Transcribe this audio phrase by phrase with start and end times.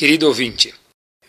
[0.00, 0.72] Querido ouvinte,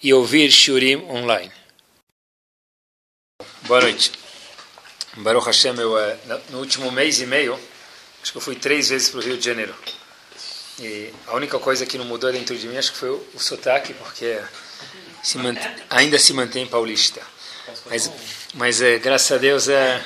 [0.00, 1.50] e ouvir Shurim online.
[3.62, 4.12] Boa noite.
[5.16, 6.16] Baruch Hashem, eu, eh,
[6.50, 7.58] no último mês e meio,
[8.22, 9.74] acho que eu fui três vezes para o Rio de Janeiro.
[10.78, 13.38] E a única coisa que não mudou dentro de mim, acho que foi o, o
[13.38, 14.40] sotaque, porque
[15.22, 15.38] se
[15.90, 17.20] ainda se mantém paulista.
[17.86, 18.10] Mas,
[18.54, 20.02] mas é, graças a Deus, é,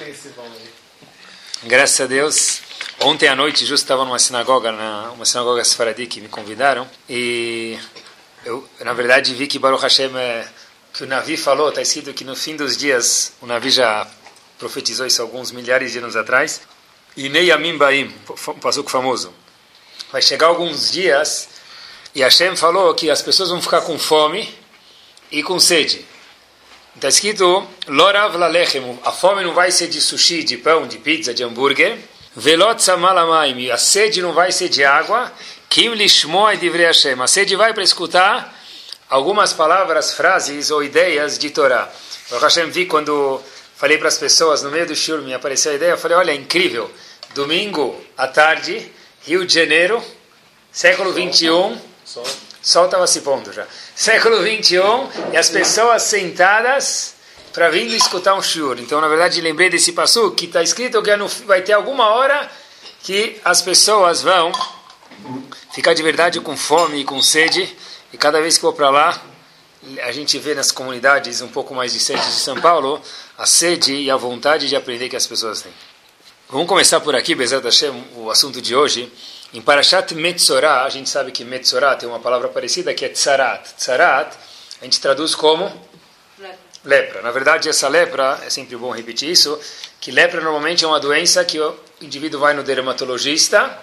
[1.62, 2.60] graças a Deus,
[3.00, 7.78] ontem à noite justo estava numa sinagoga, na, uma sinagoga Sfaradi que me convidaram, e
[8.44, 10.46] eu, na verdade, vi que Baruch Hashem, é,
[10.92, 14.06] que o Navi falou, está escrito que no fim dos dias, o Navi já
[14.58, 16.60] profetizou isso alguns milhares de anos atrás,
[17.16, 19.32] e Neyamim Baim, com famoso
[20.12, 21.48] vai chegar alguns dias
[22.16, 24.48] e Hashem falou que as pessoas vão ficar com fome
[25.30, 26.02] e com sede.
[26.94, 28.34] Está escrito, Lorav
[29.04, 31.98] a fome não vai ser de sushi, de pão, de pizza, de hambúrguer.
[32.34, 35.30] Velot samalamaim, a sede não vai ser de água.
[35.68, 38.54] Kim lishmoa divrei Hashem, a sede vai para escutar
[39.10, 41.92] algumas palavras, frases ou ideias de Torá.
[42.30, 43.42] O Hashem vi quando
[43.76, 46.30] falei para as pessoas, no meio do shur, me apareceu a ideia, eu falei, olha,
[46.30, 46.90] é incrível,
[47.34, 48.90] domingo à tarde
[49.26, 50.00] Rio de Janeiro,
[50.70, 51.76] século 21.
[52.62, 53.66] Sol estava se pondo já.
[53.92, 57.16] Século 21 e as pessoas sentadas
[57.52, 58.78] para vir escutar um shiur.
[58.78, 61.10] Então, na verdade, lembrei desse passo que está escrito que
[61.44, 62.48] vai ter alguma hora
[63.02, 64.52] que as pessoas vão
[65.72, 67.76] ficar de verdade com fome e com sede.
[68.12, 69.20] E cada vez que vou para lá,
[70.04, 73.02] a gente vê nas comunidades um pouco mais distantes de São Paulo
[73.36, 75.72] a sede e a vontade de aprender que as pessoas têm.
[76.48, 79.12] Vamos começar por aqui, Bezat Hashem, o assunto de hoje.
[79.52, 83.74] Em Parashat Metzorah, a gente sabe que Metzorah tem uma palavra parecida que é Tzarat.
[83.76, 84.32] Tzarat,
[84.80, 85.64] a gente traduz como?
[86.38, 86.58] Lepra.
[86.84, 87.22] lepra.
[87.22, 89.58] Na verdade, essa lepra, é sempre bom repetir isso,
[90.00, 93.76] que lepra normalmente é uma doença que o indivíduo vai no dermatologista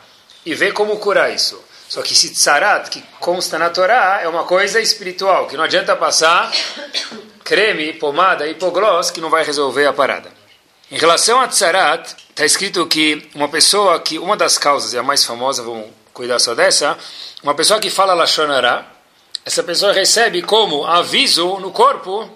[0.46, 1.62] e vê como curar isso.
[1.90, 5.97] Só que esse tzarat, que consta na Torá, é uma coisa espiritual, que não adianta
[5.97, 6.50] passar
[7.44, 10.42] creme, pomada, hipogloss, que não vai resolver a parada.
[10.93, 15.01] Em relação a tzarat, está escrito que uma pessoa que, uma das causas, e a
[15.01, 16.95] mais famosa, vamos cuidar só dessa,
[17.41, 18.85] uma pessoa que fala Lashonara,
[19.43, 22.29] essa pessoa recebe como aviso no corpo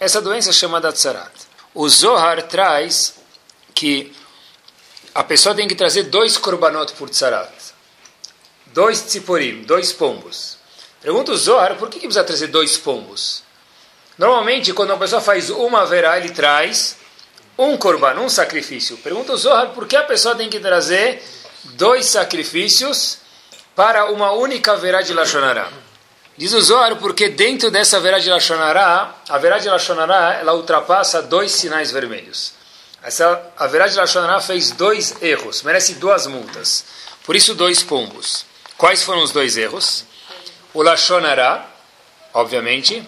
[0.00, 1.30] essa doença chamada tzarat.
[1.74, 3.16] O Zohar traz
[3.74, 4.10] que
[5.14, 7.52] a pessoa tem que trazer dois korbanot por tzarat.
[8.68, 10.56] Dois tziporim, dois pombos.
[11.02, 13.42] Pergunta o Zohar, por que, que precisa trazer dois pombos?
[14.16, 16.98] Normalmente, quando uma pessoa faz uma verá, ele traz
[17.58, 18.96] um korban, um sacrifício.
[18.98, 21.22] Pergunta o Zohar por que a pessoa tem que trazer
[21.74, 23.18] dois sacrifícios
[23.74, 25.68] para uma única verá de Lashonará.
[26.36, 31.22] Diz o Zohar porque dentro dessa verá de Lashonará, a verá de Lashonará, ela ultrapassa
[31.22, 32.54] dois sinais vermelhos.
[33.02, 36.84] Essa, a verá de Lashonará fez dois erros, merece duas multas.
[37.24, 38.44] Por isso, dois pombos.
[38.76, 40.04] Quais foram os dois erros?
[40.72, 41.66] O Lashonará,
[42.32, 43.06] obviamente,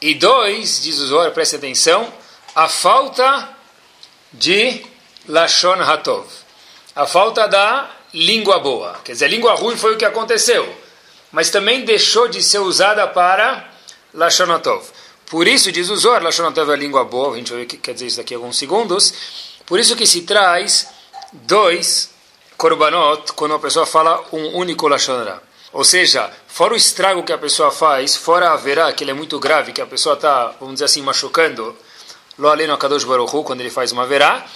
[0.00, 2.12] e dois, diz o Zohar, preste atenção,
[2.54, 3.48] a falta
[4.32, 4.84] de
[5.28, 6.26] Lashon Hatov.
[6.94, 8.98] A falta da língua boa.
[9.04, 10.68] Quer dizer, a língua ruim foi o que aconteceu.
[11.30, 13.68] Mas também deixou de ser usada para
[14.12, 14.84] Lashon Hatov.
[15.26, 17.32] Por isso, diz o Zohar, Lashon Hatov é a língua boa.
[17.32, 19.14] A gente vai ver o que quer dizer isso daqui a alguns segundos.
[19.64, 20.88] Por isso que se traz
[21.32, 22.10] dois
[22.56, 25.24] korbanot quando a pessoa fala um único Lashon
[25.72, 29.14] Ou seja, fora o estrago que a pessoa faz, fora a verá, que ele é
[29.14, 31.74] muito grave, que a pessoa está, vamos dizer assim, machucando
[32.38, 34.46] Lo aleno Kadosh Baruchu, quando ele faz uma verá,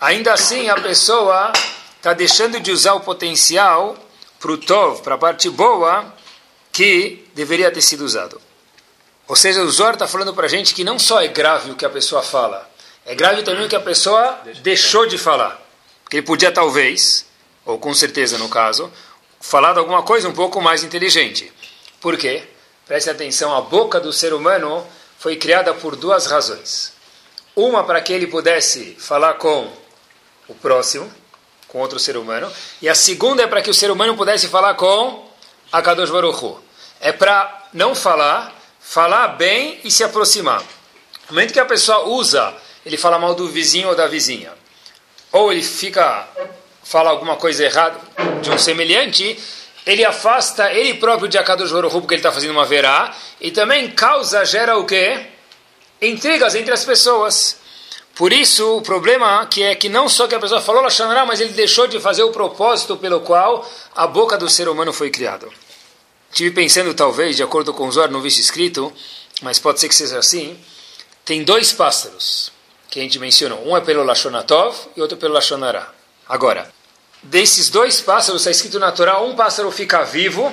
[0.00, 1.52] ainda assim a pessoa
[1.96, 3.96] está deixando de usar o potencial
[4.38, 6.12] para o Tov, para a parte boa,
[6.72, 8.40] que deveria ter sido usado.
[9.28, 11.76] Ou seja, o Zor está falando para a gente que não só é grave o
[11.76, 12.68] que a pessoa fala,
[13.06, 15.60] é grave também o que a pessoa deixou de falar.
[16.10, 17.24] Que ele podia talvez,
[17.64, 18.92] ou com certeza no caso,
[19.40, 21.52] falar de alguma coisa um pouco mais inteligente.
[22.00, 22.44] Por quê?
[22.86, 24.86] Preste atenção, a boca do ser humano
[25.18, 26.91] foi criada por duas razões.
[27.54, 29.70] Uma para que ele pudesse falar com
[30.48, 31.12] o próximo,
[31.68, 32.50] com outro ser humano,
[32.80, 35.28] e a segunda é para que o ser humano pudesse falar com
[35.70, 36.60] a Kadosh Baruch Hu.
[37.00, 40.62] É para não falar, falar bem e se aproximar.
[41.28, 42.54] No momento que a pessoa usa,
[42.84, 44.52] ele fala mal do vizinho ou da vizinha,
[45.30, 46.28] ou ele fica
[46.82, 47.98] fala alguma coisa errada
[48.40, 49.38] de um semelhante,
[49.86, 53.50] ele afasta ele próprio de Akadosh Baruch Hu porque ele está fazendo uma verá, e
[53.50, 55.26] também causa, gera o quê?
[56.02, 57.56] Intrigas entre as pessoas.
[58.14, 61.40] Por isso, o problema que é que não só que a pessoa falou Lashonará, mas
[61.40, 65.48] ele deixou de fazer o propósito pelo qual a boca do ser humano foi criada.
[66.32, 68.92] Tive pensando, talvez, de acordo com o Zohar, não vi escrito,
[69.40, 70.58] mas pode ser que seja assim.
[71.24, 72.52] Tem dois pássaros
[72.90, 73.66] que a gente mencionou.
[73.66, 75.90] Um é pelo Lashonatov e outro pelo Lashonará.
[76.28, 76.70] Agora,
[77.22, 80.52] desses dois pássaros, está escrito natural, um pássaro fica vivo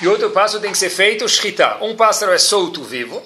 [0.00, 1.78] e outro pássaro tem que ser feito shritá.
[1.80, 3.22] Um pássaro é solto vivo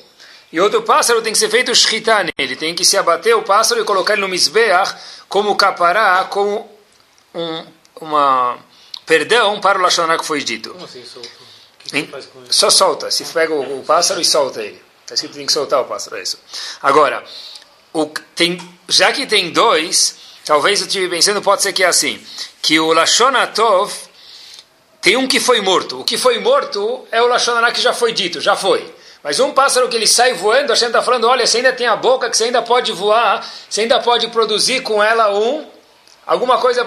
[0.54, 2.54] e outro pássaro tem que ser feito shritá nele.
[2.54, 4.94] Tem que se abater o pássaro e colocar ele no misbeach
[5.28, 6.70] como capará, como
[7.34, 7.66] um,
[8.00, 8.56] uma
[9.04, 10.70] perdão para o Lashonará que foi dito.
[10.70, 11.26] Como assim, solto?
[11.28, 12.04] O que Hein?
[12.06, 12.52] que faz com ele?
[12.52, 13.10] Só solta.
[13.10, 14.80] Se pega o, o pássaro e solta ele.
[15.02, 16.38] Está escrito que tem que soltar o pássaro, é isso.
[16.80, 17.24] Agora,
[17.92, 18.06] o,
[18.36, 18.56] tem,
[18.88, 20.14] já que tem dois,
[20.44, 22.24] talvez eu estive pensando, pode ser que é assim,
[22.62, 23.92] que o Lashonatov
[25.00, 26.00] tem um que foi morto.
[26.00, 28.94] O que foi morto é o Lashonará que já foi dito, já foi.
[29.25, 31.87] Mas um pássaro que ele sai voando, a gente está falando, olha, você ainda tem
[31.87, 35.67] a boca, que você ainda pode voar, você ainda pode produzir com ela um,
[36.26, 36.85] alguma coisa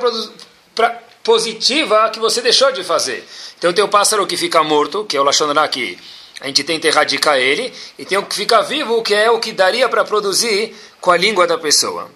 [0.75, 3.27] pra- positiva que você deixou de fazer.
[3.57, 5.97] Então tem o pássaro que fica morto, que é o Lashonará que
[6.39, 9.51] a gente tenta erradicar ele, e tem o que fica vivo, que é o que
[9.51, 12.07] daria para produzir com a língua da pessoa.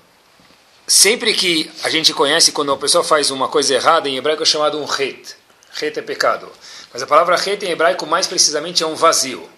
[0.86, 4.46] Sempre que a gente conhece quando uma pessoa faz uma coisa errada, em hebraico é
[4.46, 5.36] chamado um het.
[5.82, 6.48] Het é pecado.
[6.94, 9.50] Mas a palavra het em hebraico mais precisamente é um vazio.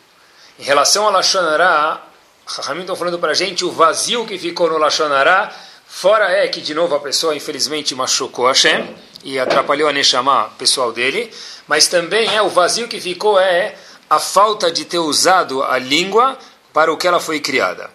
[0.63, 2.01] Em relação a Lashonará,
[2.45, 5.53] Rahamim estão falando para a gente o vazio que ficou no Lashonará,
[5.85, 8.95] fora é que de novo a pessoa infelizmente machucou Hashem
[9.25, 11.29] e atrapalhou a Neshama pessoal dele,
[11.67, 13.75] mas também é o vazio que ficou é
[14.09, 16.37] a falta de ter usado a língua
[16.71, 17.89] para o que ela foi criada.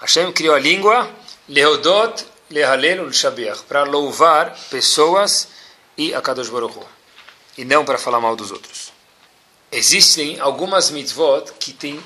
[0.00, 1.10] Hashem criou a língua,
[1.48, 5.48] Lehodot, Lehalel, Shabiach, para louvar pessoas
[5.98, 6.86] e a Kadosh Baruch
[7.58, 8.91] e não para falar mal dos outros.
[9.72, 11.98] Existem algumas mitzvot que, tem,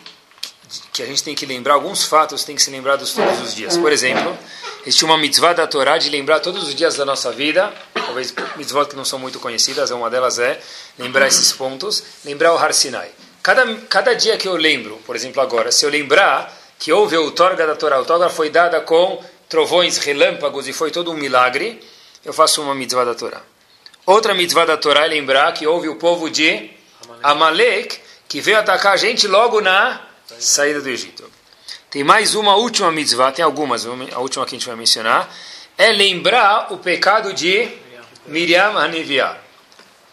[0.93, 3.77] que a gente tem que lembrar, alguns fatos tem que ser lembrados todos os dias.
[3.77, 4.39] Por exemplo,
[4.83, 8.87] existe uma mitzvah da Torá de lembrar todos os dias da nossa vida, talvez mitzvot
[8.87, 10.61] que não são muito conhecidas, uma delas é
[10.97, 13.11] lembrar esses pontos, lembrar o Har Sinai.
[13.43, 17.21] Cada, cada dia que eu lembro, por exemplo agora, se eu lembrar que houve a
[17.21, 21.81] outorga da Torá, a outorga foi dada com trovões, relâmpagos e foi todo um milagre,
[22.25, 23.43] eu faço uma mitzvah da Torá.
[24.05, 26.75] Outra mitzvah da Torá é lembrar que houve o povo de
[27.23, 30.00] Amalek, que veio atacar a gente logo na
[30.38, 31.31] saída do Egito.
[31.91, 35.32] Tem mais uma última mitzvah, tem algumas, a última que a gente vai mencionar,
[35.79, 37.69] é lembrar o pecado de
[38.26, 39.38] Miriam Haniviah.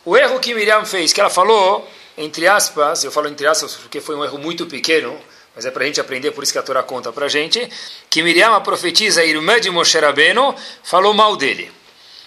[0.05, 3.99] O erro que Miriam fez, que ela falou, entre aspas, eu falo entre aspas porque
[3.99, 5.19] foi um erro muito pequeno,
[5.55, 7.69] mas é para a gente aprender, por isso que a Torá conta para a gente,
[8.09, 11.71] que Miriam, a profetisa, irmã de Moshe Rabbeinu, falou mal dele.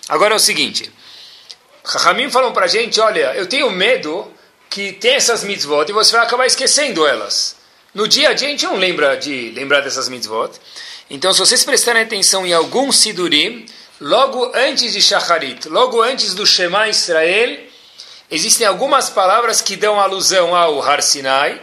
[0.08, 0.92] Agora é o seguinte,
[1.84, 4.32] Chachamim falam para a gente, olha, eu tenho medo
[4.70, 7.56] que tem essas mitzvot e você vai acabar esquecendo elas.
[7.94, 10.50] No dia a dia a gente não lembra de lembrar dessas mitzvot.
[11.08, 13.64] Então, se vocês prestarem atenção em algum sidurim,
[14.00, 17.58] logo antes de Shacharit, logo antes do Shema Israel,
[18.30, 21.62] existem algumas palavras que dão alusão ao Har Sinai,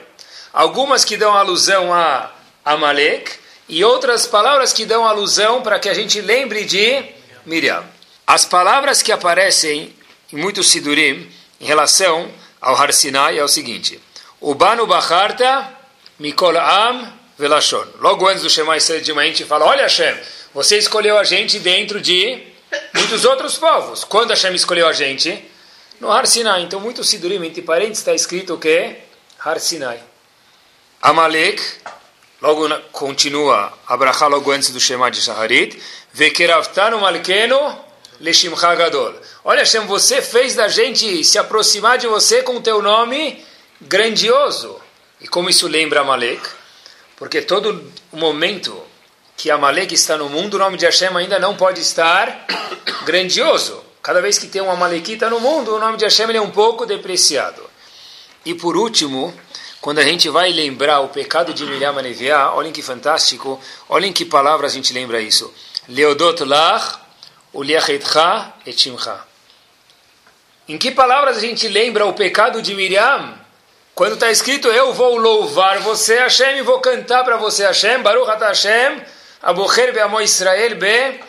[0.51, 2.31] algumas que dão alusão a
[2.63, 3.31] Amalek,
[3.67, 7.03] e outras palavras que dão alusão para que a gente lembre de
[7.45, 7.83] Miriam.
[8.25, 9.93] As palavras que aparecem
[10.31, 11.29] em muitos sidurim
[11.59, 12.29] em relação
[12.63, 13.99] ao Har Sinai é o seguinte:
[14.39, 15.69] Ubanu Bacharta
[16.17, 17.85] Mikol Am Velashon.
[17.99, 20.15] Logo antes do Shema Israel de manhã, a gente fala: Olha, Hashem,
[20.53, 22.41] você escolheu a gente dentro de
[22.93, 24.05] muitos outros povos.
[24.05, 25.43] Quando Hashem escolheu a gente?
[25.99, 26.63] No Har Sinai.
[26.63, 28.95] Então, muitos sidurim, entre parênteses, está escrito o que?
[29.39, 29.99] Har Sinai.
[31.01, 31.61] Amalek,
[32.41, 35.77] logo na, continua, Abraha logo antes do Shema de Shaharit,
[36.13, 37.83] Vekeravtanu Malkeno
[38.23, 39.13] Leshimcha Gadol.
[39.43, 43.43] Olha, Hashem, você fez da gente se aproximar de você com o teu nome
[43.81, 44.79] grandioso.
[45.19, 46.41] E como isso lembra Amalek?
[47.17, 48.81] Porque todo momento
[49.35, 52.47] que Amalek está no mundo, o nome de Hashem ainda não pode estar
[53.03, 53.83] grandioso.
[54.01, 56.85] Cada vez que tem um Amalekita no mundo, o nome de Hashem é um pouco
[56.85, 57.61] depreciado.
[58.45, 59.33] E por último,
[59.81, 64.23] quando a gente vai lembrar o pecado de Miriam Aneviá, olhem que fantástico, olhem que
[64.23, 65.53] palavras a gente lembra isso.
[65.89, 67.02] Leodot lach,
[67.53, 69.19] uliachetcha et shimcha.
[70.67, 73.37] Em que palavras a gente lembra o pecado de Miriam?
[73.93, 78.29] Quando está escrito, eu vou louvar você, Hashem, e vou cantar para você, Hashem, Baruch
[78.29, 79.03] Ata Hashem,
[79.41, 81.19] Abocher Be'amo Israel Be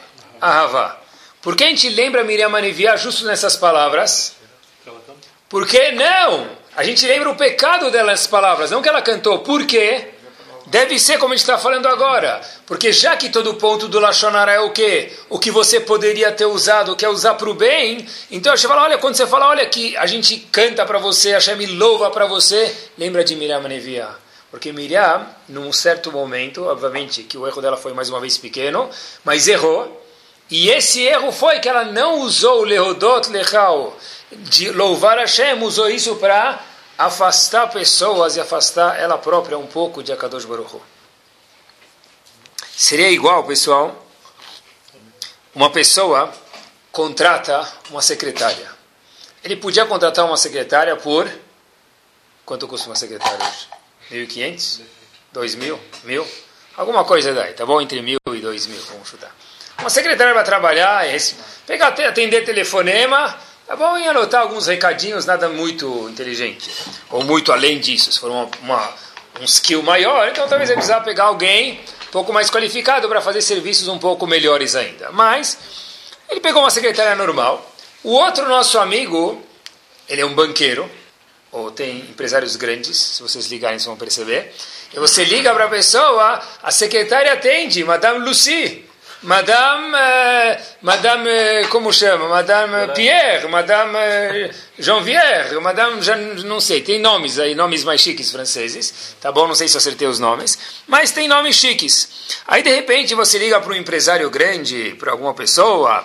[0.40, 0.99] Ahava.
[1.43, 4.37] Por que a gente lembra Miriam Aneviá justo nessas palavras?
[5.49, 6.49] Por que não?
[6.75, 9.40] A gente lembra o pecado dela nessas palavras, não que ela cantou.
[9.40, 10.13] Por quê?
[10.66, 12.40] Deve ser como a gente está falando agora.
[12.66, 15.12] Porque já que todo ponto do Lashonara é o quê?
[15.28, 18.83] O que você poderia ter usado, quer usar para o bem, então a gente fala,
[18.83, 22.26] olha, quando você fala, olha que a gente canta para você, a Hashem louva para
[22.26, 24.16] você, lembra de Miriam Neviah.
[24.50, 28.88] Porque Miriam, num certo momento, obviamente que o erro dela foi mais uma vez pequeno,
[29.25, 30.00] mas errou.
[30.50, 33.99] E esse erro foi que ela não usou o Lehodot Lechal,
[34.30, 36.61] de louvar Hashem, usou isso para
[36.97, 40.83] afastar pessoas e afastar ela própria um pouco de Akadosh Baruch Hu.
[42.77, 44.07] Seria igual, pessoal,
[45.55, 46.33] uma pessoa
[46.91, 48.71] contrata uma secretária.
[49.43, 51.31] Ele podia contratar uma secretária por...
[52.45, 53.69] Quanto custa uma secretária hoje?
[54.27, 54.81] 1.500?
[55.35, 55.79] 2.000?
[56.07, 56.27] 1.000?
[56.77, 57.81] Alguma coisa daí, tá bom?
[57.81, 59.35] Entre 1.000 e 2.000, vamos chutar.
[59.79, 61.17] Uma secretária vai trabalhar, é
[61.67, 63.97] pegar, atender telefonema, tá bom?
[63.99, 66.71] E anotar alguns recadinhos, nada muito inteligente.
[67.11, 68.94] Ou muito além disso, se for uma, uma
[69.40, 73.42] um skill maior, então talvez ele precisar pegar alguém um pouco mais qualificado para fazer
[73.42, 75.11] serviços um pouco melhores ainda.
[75.11, 75.59] Mas
[76.30, 77.73] ele pegou uma secretária normal.
[78.02, 79.42] O outro nosso amigo,
[80.09, 80.88] ele é um banqueiro,
[81.50, 84.52] ou tem empresários grandes, se vocês ligarem vocês vão perceber.
[84.92, 88.85] E você liga para a pessoa, a secretária atende, Madame Lucie.
[89.25, 92.28] Madame, uh, Madame, eh, como chama?
[92.28, 98.31] Madame Pierre, Madame eh, Janvier, Madame, já não sei, tem nomes aí, nomes mais chiques
[98.31, 99.49] franceses, tá bom?
[99.49, 102.07] Não sei se eu acertei os nomes, mas tem nomes chiques.
[102.47, 106.04] Aí de repente você liga para um empresário grande, para alguma pessoa,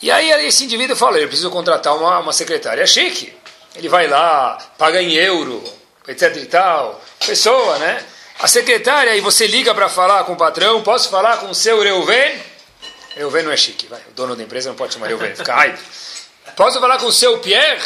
[0.00, 3.34] e aí esse indivíduo fala: eu preciso contratar uma, uma secretária chique.
[3.74, 5.62] Ele vai lá, paga em euro,
[6.08, 8.02] etc e tal, pessoa, né?
[8.38, 11.80] A secretária, e você liga para falar com o patrão, posso falar com o seu
[11.80, 12.38] Reuven?
[13.14, 14.00] Reuven não é chique, vai.
[14.10, 15.78] O dono da empresa não pode chamar Reuven, fica raiva.
[16.54, 17.82] Posso falar com o seu Pierre?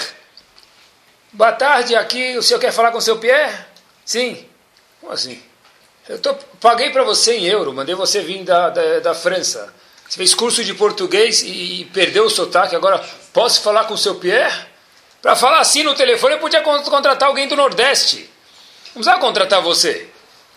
[1.33, 3.57] Boa tarde, aqui o senhor quer falar com o seu Pierre?
[4.05, 4.45] Sim.
[5.01, 5.41] Como assim?
[6.09, 9.73] Eu tô, paguei para você em euro, mandei você vir da, da, da França.
[10.09, 12.99] Você fez curso de português e, e perdeu o sotaque, agora
[13.33, 14.67] posso falar com o seu Pierre?
[15.23, 18.29] Para falar assim no telefone, eu podia contratar alguém do Nordeste.
[18.87, 20.10] Não precisava contratar você.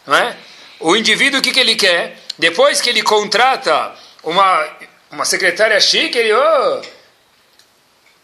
[0.05, 0.37] Não é?
[0.79, 2.17] O indivíduo, o que, que ele quer?
[2.37, 3.93] Depois que ele contrata
[4.23, 4.67] uma,
[5.11, 6.81] uma secretária chique, ele, oh,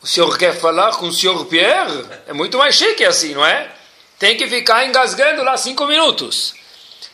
[0.02, 2.06] o senhor quer falar com o senhor Pierre?
[2.28, 3.70] É muito mais chique assim, não é?
[4.18, 6.54] Tem que ficar engasgando lá cinco minutos.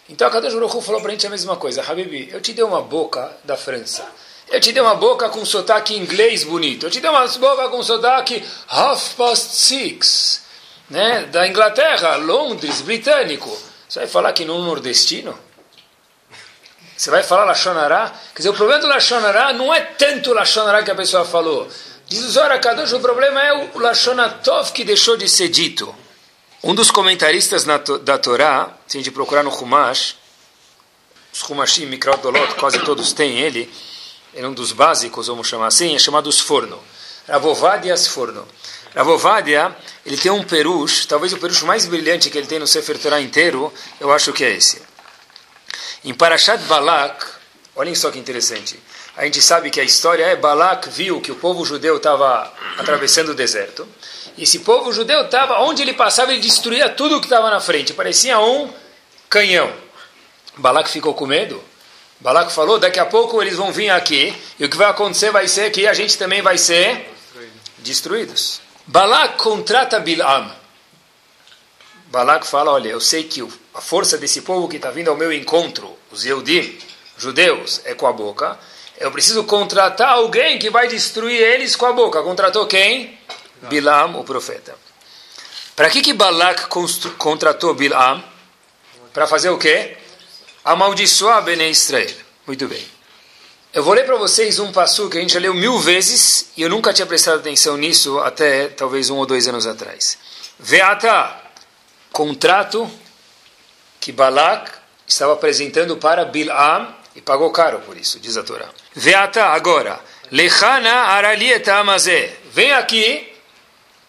[0.08, 1.82] Então a Kadosh Baruch falou para a gente a mesma coisa.
[1.82, 4.08] Habibi, eu te dei uma boca da França.
[4.48, 6.86] Eu te dei uma boca com sotaque inglês bonito.
[6.86, 10.44] Eu te dei uma boca com sotaque half past six.
[10.90, 11.24] Né?
[11.32, 13.56] Da Inglaterra, Londres, britânico.
[13.96, 15.40] Você vai falar que não nordestino?
[16.98, 18.14] Você vai falar Lachonará?
[18.34, 21.66] Quer dizer, o problema do Lachonará não é tanto o Lachonará que a pessoa falou.
[22.06, 25.96] Diz o Zohar Kadosh, o problema é o Lachonatov que deixou de ser dito.
[26.62, 30.18] Um dos comentaristas da Torá, se a gente procurar no Humash,
[31.34, 32.20] os Humashim, Mikraot
[32.60, 33.72] quase todos têm ele,
[34.34, 36.84] é um dos básicos, vamos chamar assim, é chamado Sforno.
[37.30, 38.46] Ravovadias Forno.
[38.96, 39.76] Ravovadia,
[40.06, 43.20] ele tem um perush, talvez o perush mais brilhante que ele tem no Sefer Torah
[43.20, 44.82] inteiro, eu acho que é esse.
[46.06, 47.26] Em Parashat Balak,
[47.76, 48.80] olhem só que interessante,
[49.18, 53.30] a gente sabe que a história é Balak viu que o povo judeu estava atravessando
[53.30, 53.86] o deserto,
[54.38, 57.94] e esse povo judeu estava, onde ele passava, ele destruía tudo que estava na frente,
[57.94, 58.74] parecia um
[59.30, 59.74] canhão.
[60.58, 61.62] Balak ficou com medo,
[62.22, 65.50] Balak falou, daqui a pouco eles vão vir aqui, e o que vai acontecer vai
[65.50, 67.14] ser que a gente também vai ser
[67.80, 68.65] destruídos.
[68.88, 70.52] Balak contrata Bilam.
[72.08, 73.42] Balak fala, olha, eu sei que
[73.74, 76.78] a força desse povo que está vindo ao meu encontro, os Yehudim,
[77.18, 78.58] judeus, é com a boca.
[78.98, 82.22] Eu preciso contratar alguém que vai destruir eles com a boca.
[82.22, 83.18] Contratou quem?
[83.64, 84.76] Bilam, o profeta.
[85.76, 86.68] Para que, que Balak
[87.18, 88.24] contratou Bilam?
[89.12, 89.98] Para fazer o quê?
[90.64, 92.16] Amaldiçoar Bene Israel.
[92.46, 92.95] Muito bem.
[93.76, 96.62] Eu vou ler para vocês um passo que a gente já leu mil vezes e
[96.62, 100.18] eu nunca tinha prestado atenção nisso até talvez um ou dois anos atrás.
[100.58, 101.36] Veata,
[102.10, 102.90] contrato
[104.00, 104.72] que Balak
[105.06, 108.70] estava apresentando para Bilam e pagou caro por isso, diz a Torá.
[108.94, 110.00] Veata, agora,
[110.32, 112.34] Lechana aralieta amazé.
[112.54, 113.30] Vem aqui,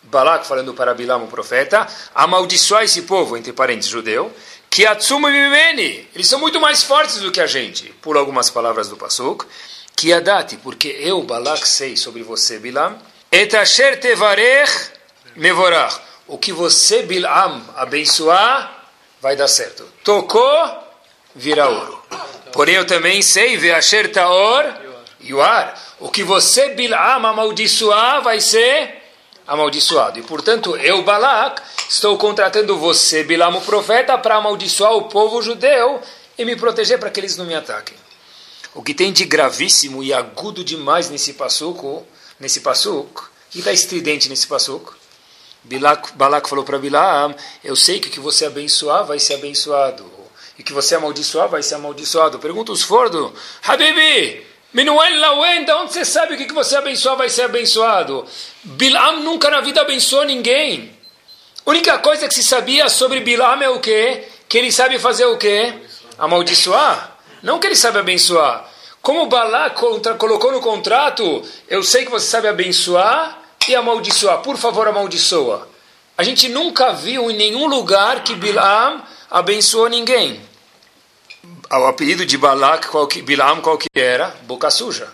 [0.05, 4.33] Balak falando para Bilam, o profeta, amaldiçoar esse povo, entre parênteses, judeu,
[4.77, 8.91] que Atsumu Mimeni, eles são muito mais fortes do que a gente, por algumas palavras
[8.91, 9.47] do Pasuk,
[9.97, 12.95] que Adati, porque eu, Balak, sei sobre você, Bilam,
[13.33, 14.71] et asher tevarech
[15.35, 18.87] mevorach, o que você, Bilam, abençoar,
[19.19, 19.83] vai dar certo.
[20.05, 20.45] Tocou,
[21.35, 22.03] vira ouro.
[22.53, 24.63] Porém, eu também sei, ve asher taor,
[25.25, 28.96] yuar, o que você, Bilam, amaldiçoar, vai ser
[29.47, 30.19] amaldiçoado.
[30.19, 36.01] E, portanto, eu, Balak, estou contratando você, Bilam, o profeta, para amaldiçoar o povo judeu
[36.37, 37.97] e me proteger para que eles não me ataquem.
[38.75, 42.07] O que tem de gravíssimo e agudo demais nesse passuco,
[42.39, 44.95] nesse passuco, que está estridente nesse passuco,
[45.65, 47.35] Balak, Balak falou para Bilam,
[47.65, 50.05] eu sei que o que você abençoar vai ser abençoado,
[50.59, 52.39] e que você amaldiçoar vai ser amaldiçoado.
[52.39, 57.29] Pergunta os fordo, Habibi, Menuel Lawen, de onde você sabe o que você abençoar vai
[57.29, 58.27] ser abençoado?
[58.63, 60.95] Bilam nunca na vida abençoou ninguém.
[61.65, 64.29] A única coisa que se sabia sobre Bilam é o quê?
[64.49, 65.73] Que ele sabe fazer o quê?
[66.19, 67.17] Amaldiçoar.
[67.43, 68.69] Não que ele sabe abençoar.
[69.01, 69.77] Como Balak
[70.19, 74.39] colocou no contrato, eu sei que você sabe abençoar e amaldiçoar.
[74.39, 75.69] Por favor, amaldiçoa.
[76.19, 80.41] A gente nunca viu em nenhum lugar que Bilam abençoou ninguém.
[81.71, 84.29] O apelido de Balak, qual que, Bilam, qual que era?
[84.43, 85.13] Boca suja.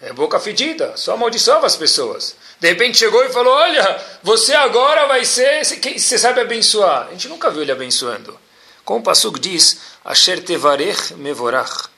[0.00, 2.34] É boca fedida, só amaldiçoava as pessoas.
[2.58, 5.64] De repente chegou e falou: Olha, você agora vai ser.
[5.64, 7.06] Você sabe abençoar.
[7.08, 8.38] A gente nunca viu ele abençoando.
[8.84, 11.88] Como o Passuk diz: Asher tevarech mevorach.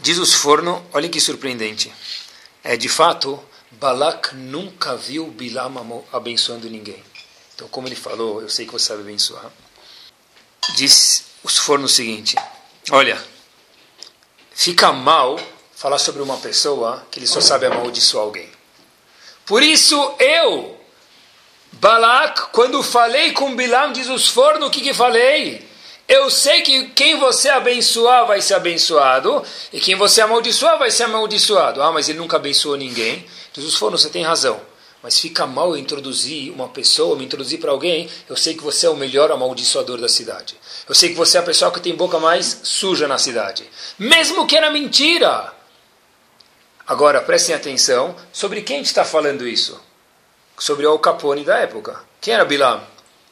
[0.00, 1.92] Diz os forno, olhem que surpreendente.
[2.62, 3.40] É de fato,
[3.72, 7.02] Balak nunca viu Bilam abençoando ninguém.
[7.54, 9.50] Então, como ele falou, eu sei que você sabe abençoar.
[10.72, 12.36] Diz os forno o seguinte:
[12.90, 13.22] Olha,
[14.54, 15.38] fica mal
[15.74, 18.48] falar sobre uma pessoa que ele só sabe amaldiçoar alguém.
[19.44, 20.78] Por isso eu,
[21.72, 25.68] Balak, quando falei com Bilam, diz os fornos, o que, que falei?
[26.08, 29.42] Eu sei que quem você abençoar vai ser abençoado,
[29.72, 31.82] e quem você amaldiçoar vai ser amaldiçoado.
[31.82, 33.26] Ah, mas ele nunca abençoou ninguém.
[33.52, 34.60] Diz os fornos, você tem razão.
[35.04, 38.86] Mas fica mal eu introduzir uma pessoa, me introduzir para alguém, eu sei que você
[38.86, 40.56] é o melhor amaldiçoador da cidade.
[40.88, 43.68] Eu sei que você é a pessoa que tem boca mais suja na cidade.
[43.98, 45.52] Mesmo que era mentira.
[46.86, 49.78] Agora, prestem atenção, sobre quem está falando isso?
[50.56, 52.00] Sobre o Capone da época.
[52.18, 52.80] Quem era Bilam?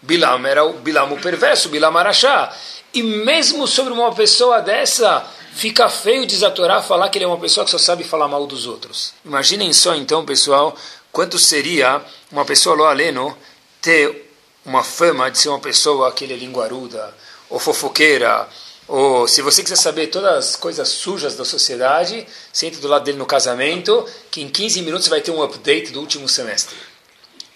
[0.03, 2.55] Bilam era o Bilam o perverso, Bilam Arachá.
[2.93, 7.65] E mesmo sobre uma pessoa dessa, fica feio desatorar falar que ele é uma pessoa
[7.65, 9.15] que só sabe falar mal dos outros.
[9.25, 10.77] Imaginem só então, pessoal,
[11.13, 13.37] quanto seria uma pessoa lo aleno
[13.81, 14.31] ter
[14.65, 17.15] uma fama de ser uma pessoa que ele é linguaruda,
[17.51, 18.49] ou fofoqueira,
[18.89, 23.19] ou se você quiser saber todas as coisas sujas da sociedade, sente do lado dele
[23.19, 26.77] no casamento, que em 15 minutos vai ter um update do último semestre.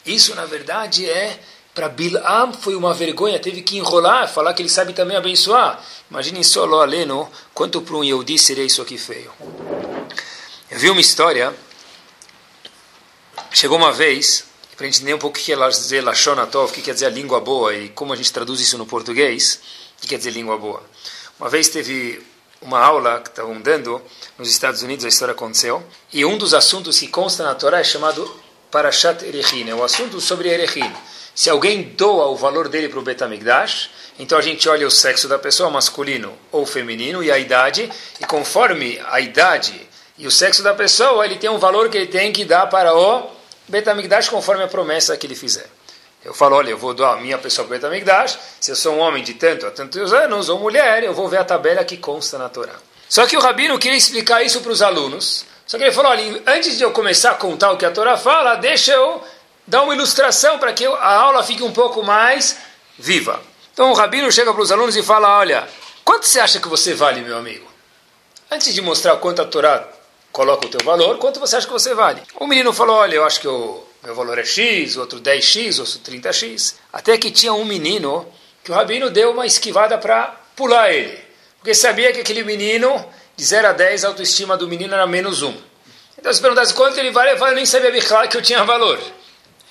[0.05, 1.39] Isso, na verdade, é
[1.75, 5.85] para Bilam foi uma vergonha, teve que enrolar, falar que ele sabe também abençoar.
[6.11, 9.31] Imaginem só, lo aleno, quanto para um Yehudi seria isso aqui feio.
[10.71, 11.55] Eu vi uma história,
[13.53, 14.45] chegou uma vez,
[14.77, 17.07] para a gente entender um pouco o que quer dizer Lashonatov, o que quer dizer
[17.07, 19.61] a língua boa e como a gente traduz isso no português,
[19.97, 20.83] o que quer dizer língua boa.
[21.39, 22.23] Uma vez teve
[22.61, 24.01] uma aula que estavam dando
[24.39, 25.83] nos Estados Unidos, a história aconteceu,
[26.13, 28.29] e um dos assuntos que consta na Torá é chamado
[28.71, 30.93] Parashat Erechin, é o assunto sobre Erechin.
[31.35, 35.29] Se alguém doa o valor dele para o Betamigdash, então a gente olha o sexo
[35.29, 40.63] da pessoa, masculino ou feminino, e a idade, e conforme a idade e o sexo
[40.63, 43.36] da pessoa, ele tem um valor que ele tem que dar para o
[43.69, 45.67] Betamigdash conforme a promessa que ele fizer.
[46.25, 48.95] Eu falo, olha, eu vou doar a minha pessoa para o Betamigdash, se eu sou
[48.95, 51.97] um homem de tanto a tantos anos, ou mulher, eu vou ver a tabela que
[51.97, 52.75] consta na Torá.
[53.09, 56.43] Só que o Rabino queria explicar isso para os alunos, só que ele falou, olha,
[56.47, 59.23] antes de eu começar a contar o que a Torá fala, deixa eu
[59.67, 62.57] dar uma ilustração para que a aula fique um pouco mais
[62.99, 63.41] viva.
[63.73, 65.69] Então o Rabino chega para os alunos e fala, olha,
[66.05, 67.67] quanto você acha que você vale, meu amigo?
[68.51, 69.87] Antes de mostrar quanto a Torá
[70.37, 72.21] coloca o teu valor, quanto você acha que você vale?
[72.39, 75.99] O menino falou, olha, eu acho que eu meu valor é X, outro 10X, outro
[76.13, 76.75] 30X.
[76.93, 78.25] Até que tinha um menino
[78.63, 81.19] que o rabino deu uma esquivada para pular ele.
[81.59, 85.43] Porque sabia que aquele menino, de 0 a 10, a autoestima do menino era menos
[85.43, 85.53] 1.
[86.19, 87.91] Então se perguntasse quanto ele vale, eu nem sabia
[88.29, 89.01] que eu tinha valor.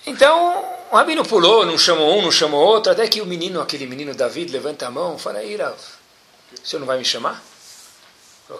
[0.05, 3.85] Então o rabino pulou, não chamou um, não chamou outro, até que o menino, aquele
[3.85, 5.77] menino David, levanta a mão e fala, Irav,
[6.61, 7.41] o senhor não vai me chamar?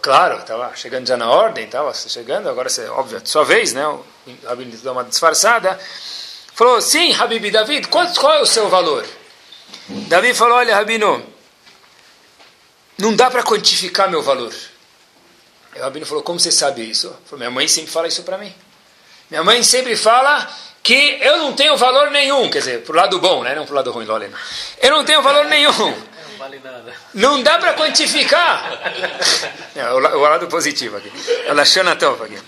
[0.01, 3.87] Claro, estava chegando já na ordem, estava chegando, agora, é óbvio, sua vez, né?
[3.87, 4.03] O
[4.43, 5.79] Rabino deu uma disfarçada.
[6.53, 9.05] Falou, sim, Habib David, qual é o seu valor?
[10.07, 11.23] Davi falou, olha, Rabino,
[12.97, 14.53] não dá para quantificar meu valor.
[15.75, 17.15] E o Rabino falou, como você sabe isso?
[17.25, 18.53] Falou, minha mãe sempre fala isso para mim.
[19.29, 20.49] Minha mãe sempre fala
[20.81, 23.53] que eu não tenho valor nenhum, quer dizer, pro lado bom, né?
[23.53, 24.35] Não pro lado ruim, Lolena.
[24.81, 26.14] Eu não tenho valor nenhum
[26.45, 26.93] vale nada.
[27.13, 28.71] Não dá para quantificar.
[29.75, 31.11] É, o, lado positivo aqui.
[31.49, 32.39] Lashonatov aqui.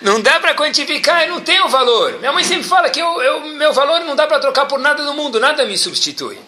[0.00, 2.18] Não dá para quantificar, eu não tenho valor.
[2.18, 5.02] Minha mãe sempre fala que eu, eu meu valor não dá para trocar por nada
[5.02, 6.38] no mundo, nada me substitui.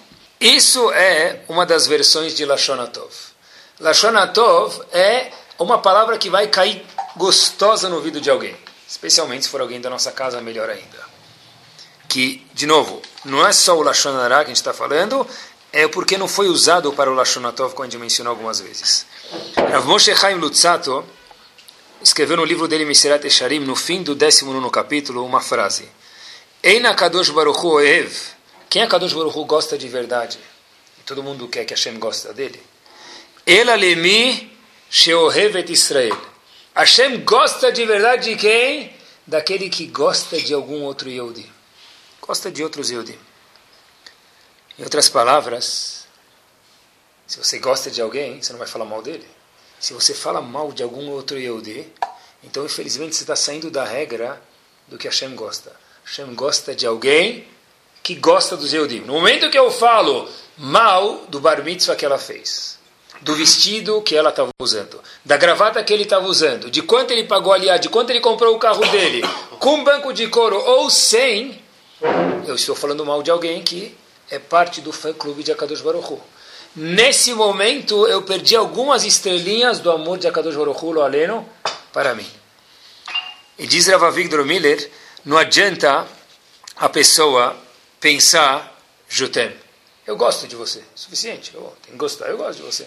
[0.41, 3.12] Isso é uma das versões de Lashonatov.
[3.79, 6.83] Lashonatov é uma palavra que vai cair
[7.15, 8.57] gostosa no ouvido de alguém.
[8.88, 11.12] Especialmente se for alguém da nossa casa, melhor ainda.
[12.09, 15.27] Que, de novo, não é só o Lashonará que a gente está falando,
[15.73, 19.07] é porque não foi usado para o Lashonatov, como a gente mencionou algumas vezes.
[19.57, 21.05] Rav Moshe Chaim Lutzato
[22.03, 25.89] escreveu no livro dele Mesirat Esharim, no fim do 19 capítulo, uma frase.
[26.63, 28.13] Eina Kadosh Baruch Oev.
[28.69, 30.39] Quem é Kadosh Baruch gosta de verdade?
[31.07, 32.63] Todo mundo quer que Hashem gosta dele.
[33.47, 34.53] Ela lemi
[34.91, 36.17] sheohevet Israel.
[36.75, 38.95] Hashem gosta de verdade de quem?
[39.27, 41.51] Daquele que gosta de algum outro Yehudi.
[42.21, 43.19] gosta de outros Yehudim.
[44.79, 46.07] Em outras palavras,
[47.27, 49.27] se você gosta de alguém, você não vai falar mal dele.
[49.79, 51.93] Se você fala mal de algum outro Yehudi,
[52.43, 54.41] então infelizmente você está saindo da regra
[54.89, 55.73] do que Hashem gosta.
[56.05, 57.47] Hashem gosta de alguém
[58.03, 59.01] que gosta dos Yehudim.
[59.01, 62.79] No momento que eu falo mal do bar mitzvah que ela fez,
[63.21, 67.25] do vestido que ela estava usando, da gravata que ele estava usando, de quanto ele
[67.25, 69.23] pagou ali, de quanto ele comprou o carro dele,
[69.61, 71.63] com banco de couro ou sem,
[72.47, 73.97] eu estou falando mal de alguém que
[74.31, 76.21] é parte do fã-clube de Akadosh Baruch Hu.
[76.75, 81.47] Nesse momento, eu perdi algumas estrelinhas do amor de Akadosh Baruch Hu, Aleno,
[81.93, 82.29] para mim.
[83.59, 84.91] E diz Rav Victor Miller,
[85.25, 86.07] não adianta
[86.77, 87.55] a pessoa
[88.01, 88.77] pensar,
[89.09, 89.55] Jutem,
[90.07, 92.87] eu gosto de você, suficiente, eu tenho que gostar, eu gosto de você.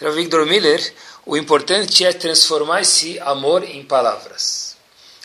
[0.00, 0.94] Rav Victor Miller,
[1.26, 4.76] o importante é transformar esse amor em palavras.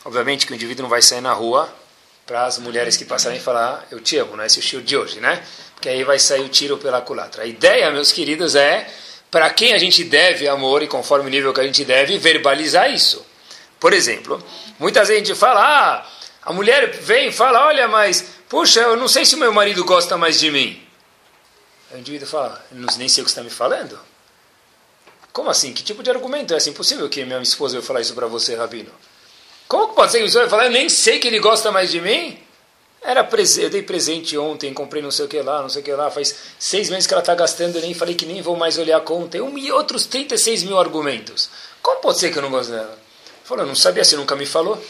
[0.04, 1.74] Obviamente que o indivíduo não vai sair na rua
[2.26, 4.98] para as mulheres que passarem falar, eu te amo, não é esse o estilo de
[4.98, 5.44] hoje, né?
[5.76, 7.44] Porque aí vai sair o tiro pela culatra.
[7.44, 8.90] A ideia, meus queridos, é
[9.30, 12.90] para quem a gente deve amor e conforme o nível que a gente deve, verbalizar
[12.90, 13.26] isso.
[13.80, 14.44] Por exemplo,
[14.80, 16.06] muitas vezes a gente fala, ah,
[16.42, 20.18] a mulher vem e fala, olha, mas, puxa, eu não sei se meu marido gosta
[20.18, 20.82] mais de mim.
[21.92, 24.00] O indivíduo fala, não, nem sei o que está me falando.
[25.32, 25.74] Como assim?
[25.74, 26.70] Que tipo de argumento é esse?
[26.70, 28.92] Impossível que minha esposa vai falar isso para você, Rabino.
[29.76, 31.92] Como que pode ser que você vai falar, eu nem sei que ele gosta mais
[31.92, 32.40] de mim?
[33.02, 33.28] Era
[33.60, 36.10] eu dei presente ontem, comprei não sei o que lá, não sei o que lá,
[36.10, 38.96] faz seis meses que ela está gastando, eu nem falei que nem vou mais olhar
[38.96, 39.38] a conta.
[39.44, 41.50] Um, e outros 36 mil argumentos.
[41.82, 42.98] Como pode ser que eu não gosto dela?
[43.44, 44.82] Falou, eu não sabia, você nunca me falou.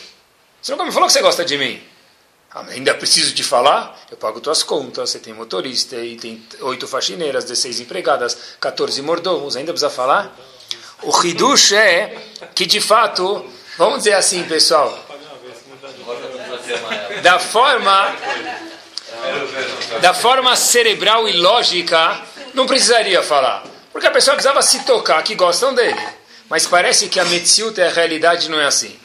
[0.62, 1.82] Você nunca me falou que você gosta de mim.
[2.52, 4.00] Ah, ainda preciso te falar?
[4.12, 9.56] Eu pago tuas contas, você tem motorista, e tem oito faxineiras, 16 empregadas, 14 mordomos,
[9.56, 10.38] ainda precisa falar?
[11.02, 12.15] O Hidush é
[12.54, 13.43] que, de fato,
[13.78, 14.98] Vamos dizer assim, pessoal.
[17.22, 18.16] Da forma,
[20.02, 22.22] da forma cerebral e lógica,
[22.54, 23.64] não precisaria falar.
[23.92, 26.00] Porque a pessoa precisava se tocar que gostam dele.
[26.50, 28.98] Mas parece que a Metziut, a realidade, não é assim.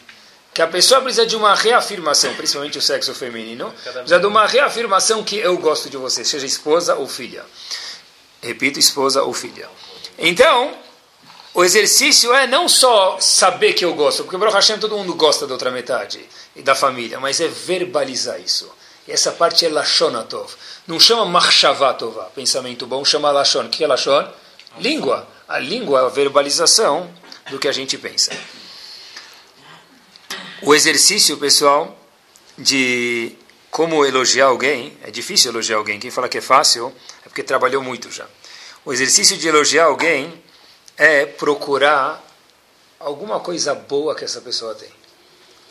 [0.52, 5.22] Que a pessoa precisa de uma reafirmação, principalmente o sexo feminino, precisa de uma reafirmação
[5.22, 7.44] que eu gosto de você, seja esposa ou filha.
[8.42, 9.68] Repito, esposa ou filha.
[10.18, 10.76] Então,
[11.52, 15.46] o exercício é não só saber que eu gosto, porque Baruch Hashem todo mundo gosta
[15.46, 16.20] da outra metade
[16.54, 18.70] e da família, mas é verbalizar isso.
[19.08, 20.54] E essa parte é Lashonatov.
[20.86, 23.64] Não chama Machshavatova, pensamento bom, chama Lashon.
[23.64, 24.28] O que é Lashon?
[24.78, 25.26] Língua.
[25.48, 27.12] A língua é a verbalização
[27.50, 28.30] do que a gente pensa.
[30.62, 31.98] O exercício, pessoal,
[32.56, 33.34] de
[33.70, 35.98] como elogiar alguém, é difícil elogiar alguém.
[35.98, 38.26] Quem fala que é fácil é porque trabalhou muito já.
[38.84, 40.40] O exercício de elogiar alguém
[41.00, 42.22] é procurar
[42.98, 44.90] alguma coisa boa que essa pessoa tem.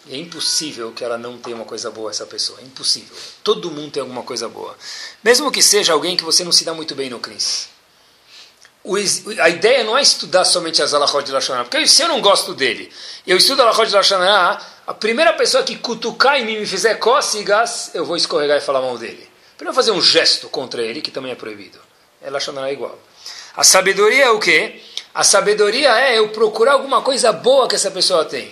[0.10, 2.60] É impossível que ela não tenha uma coisa boa, essa pessoa.
[2.60, 3.16] É impossível.
[3.44, 4.76] Todo mundo tem alguma coisa boa.
[5.24, 7.70] Mesmo que seja alguém que você não se dá muito bem no CRIS.
[9.40, 11.64] A ideia não é estudar somente as alahot de Lashonará.
[11.64, 12.92] Porque se eu não gosto dele,
[13.28, 16.96] eu estudo alahot de Lashonará, a primeira pessoa que cutucar em mim e me fizer
[16.96, 19.30] cócegas, eu vou escorregar e falar mal dele.
[19.56, 21.80] Primeiro fazer um gesto contra ele, que também é proibido.
[22.20, 22.98] É Lashonará igual.
[23.56, 24.82] A sabedoria é o quê?
[25.20, 28.50] A sabedoria é eu procurar alguma coisa boa que essa pessoa tem.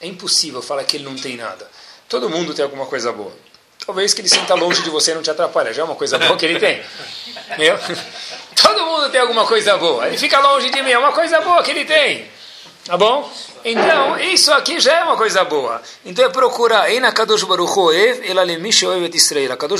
[0.00, 1.70] É impossível falar que ele não tem nada.
[2.08, 3.30] Todo mundo tem alguma coisa boa.
[3.84, 5.74] Talvez que ele senta longe de você não te atrapalha.
[5.74, 6.82] Já é uma coisa boa que ele tem.
[7.58, 7.78] Meu?
[8.56, 10.08] Todo mundo tem alguma coisa boa.
[10.08, 10.90] Ele fica longe de mim.
[10.92, 12.26] É uma coisa boa que ele tem.
[12.86, 13.30] Tá bom?
[13.62, 15.82] Então, isso aqui já é uma coisa boa.
[16.02, 16.86] Então é procurar.
[17.12, 17.42] Kadosh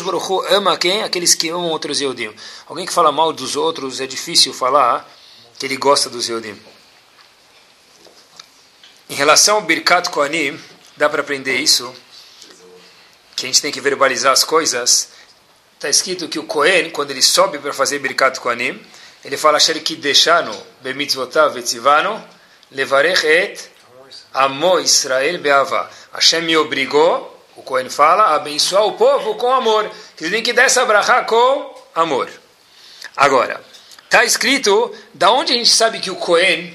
[0.03, 1.03] Baruch ama quem?
[1.03, 2.35] Aqueles que amam outros Yehudim.
[2.68, 5.11] Alguém que fala mal dos outros é difícil falar
[5.59, 6.61] que ele gosta dos Yodim.
[9.09, 10.61] Em relação ao Birkat Kohanim,
[10.97, 11.95] dá para aprender isso,
[13.37, 15.11] que a gente tem que verbalizar as coisas.
[15.75, 18.85] Está escrito que o Kohen, quando ele sobe para fazer Birkat Kohanim,
[19.25, 22.23] ele fala, Asher Kideshanu, Bemitzvotav Etzivano,
[22.71, 23.71] Levarech et
[24.35, 25.90] Amo Israel Beava.
[26.12, 29.90] Hashem me obrigou, o Kohen fala, a abençoar o povo com amor.
[30.16, 32.31] Que tem que dar essa brachá com amor.
[33.16, 33.62] Agora,
[34.07, 36.73] Está escrito, da onde a gente sabe que o Cohen,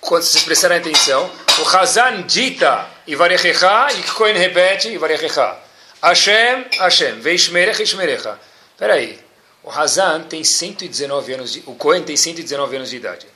[0.00, 5.56] quando vocês prestarem atenção, o Hazan dita Ivarechecha e o Cohen repete Ivarechecha.
[6.02, 8.38] Hashem, Hashem, Veishmerech, Ishmerecha.
[8.78, 9.18] Peraí,
[9.62, 13.26] o Hazan tem 119 anos de, o Cohen tem 119 anos de idade.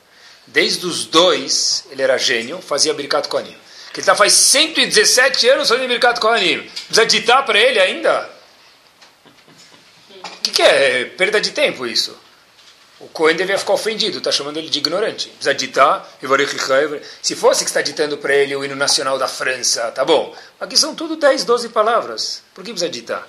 [0.47, 3.55] Desde os dois, ele era gênio, fazia Birkat Kohanim.
[3.93, 6.61] Que ele está faz 117 anos fazendo Birkat Kohanim.
[6.87, 8.29] Precisa ditar para ele ainda?
[10.15, 11.05] O que, que é?
[11.05, 12.17] Perda de tempo isso.
[12.99, 15.29] O Cohen devia ficar ofendido, está chamando ele de ignorante.
[15.29, 16.09] Precisa ditar,
[17.21, 20.35] se fosse que está ditando para ele o hino nacional da França, tá bom.
[20.59, 22.43] Aqui são tudo 10, 12 palavras.
[22.53, 23.25] Por que precisa ditar?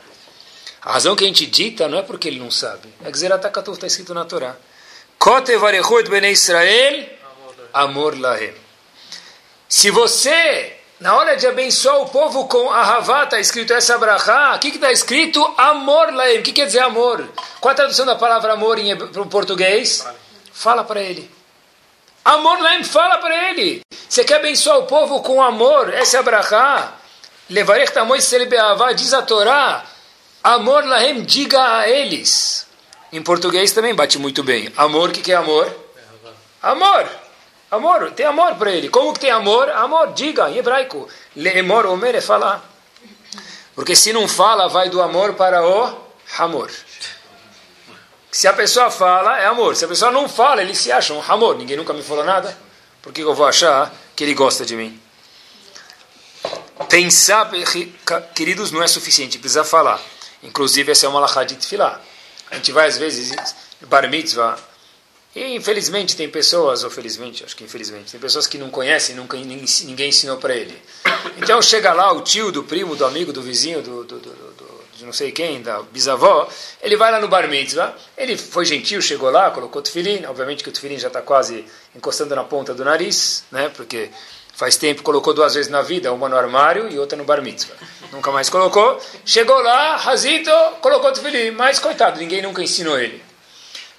[0.83, 2.89] A razão que a gente dita não é porque ele não sabe.
[3.05, 4.57] É que Zeratakatuf está escrito na Torá.
[5.19, 7.07] Kote varechut bnei Israel,
[7.73, 8.55] amor lahem.
[9.69, 14.59] Se você, na hora de abençoar o povo com Ahavá, está escrito essa brachá, o
[14.59, 15.43] que está escrito?
[15.57, 16.41] Amor lahem.
[16.41, 17.27] O que quer dizer amor?
[17.59, 18.95] Qual a tradução da palavra amor em
[19.31, 20.07] português?
[20.53, 21.31] Fala para ele.
[22.23, 23.81] Amor lahem, fala para ele.
[24.07, 25.93] Você quer abençoar o povo com amor?
[25.95, 26.93] Essa é a brachá.
[27.49, 29.83] Levarech tamoy selbeavá, diz a Torá.
[30.45, 32.67] Amor lahem, diga a eles.
[33.11, 34.71] Em português também bate muito bem.
[34.77, 35.75] Amor, o que, que é amor?
[36.63, 37.09] Amor.
[37.71, 38.89] Amor, tem amor para ele.
[38.89, 39.71] Como que tem amor?
[39.71, 41.09] Amor, diga em hebraico.
[41.37, 42.69] Leemor, omer é falar.
[43.75, 45.97] Porque se não fala, vai do amor para o
[46.39, 46.71] amor.
[48.31, 49.77] Se a pessoa fala, é amor.
[49.77, 51.57] Se a pessoa não fala, ele se acha um amor.
[51.57, 52.57] Ninguém nunca me falou nada.
[53.01, 55.01] Por que eu vou achar que ele gosta de mim?
[56.89, 57.51] Pensar,
[58.35, 59.39] queridos, não é suficiente.
[59.39, 60.01] Precisa falar.
[60.43, 62.01] Inclusive, essa é uma lahá de tefilá.
[62.51, 63.33] A gente vai, às vezes,
[63.83, 64.59] bar mitzvah,
[65.35, 69.37] e infelizmente tem pessoas, ou felizmente, acho que infelizmente, tem pessoas que não conhecem, nunca
[69.37, 70.77] ninguém ensinou para ele.
[71.37, 74.81] Então chega lá o tio, do primo, do amigo, do vizinho, do, do, do, do
[75.01, 76.49] de não sei quem, da bisavó,
[76.83, 80.63] ele vai lá no bar mitzvah, ele foi gentil, chegou lá, colocou o tefilim, obviamente
[80.63, 81.65] que o tefilim já está quase
[81.97, 84.11] encostando na ponta do nariz, né, porque
[84.53, 87.75] faz tempo colocou duas vezes na vida, uma no armário e outra no bar mitzvah.
[88.13, 89.01] Nunca mais colocou.
[89.25, 90.51] Chegou lá, Razito,
[90.83, 93.30] colocou o tefilim, mas coitado, ninguém nunca ensinou ele.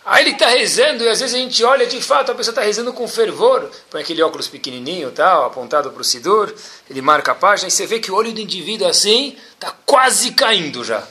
[0.04, 2.62] Aí ele está rezando e às vezes a gente olha de fato, a pessoa está
[2.64, 6.54] rezando com fervor, põe aquele óculos pequenininho tal, apontado para o Sidur,
[6.90, 10.32] ele marca a página e você vê que o olho do indivíduo assim está quase
[10.32, 11.08] caindo já.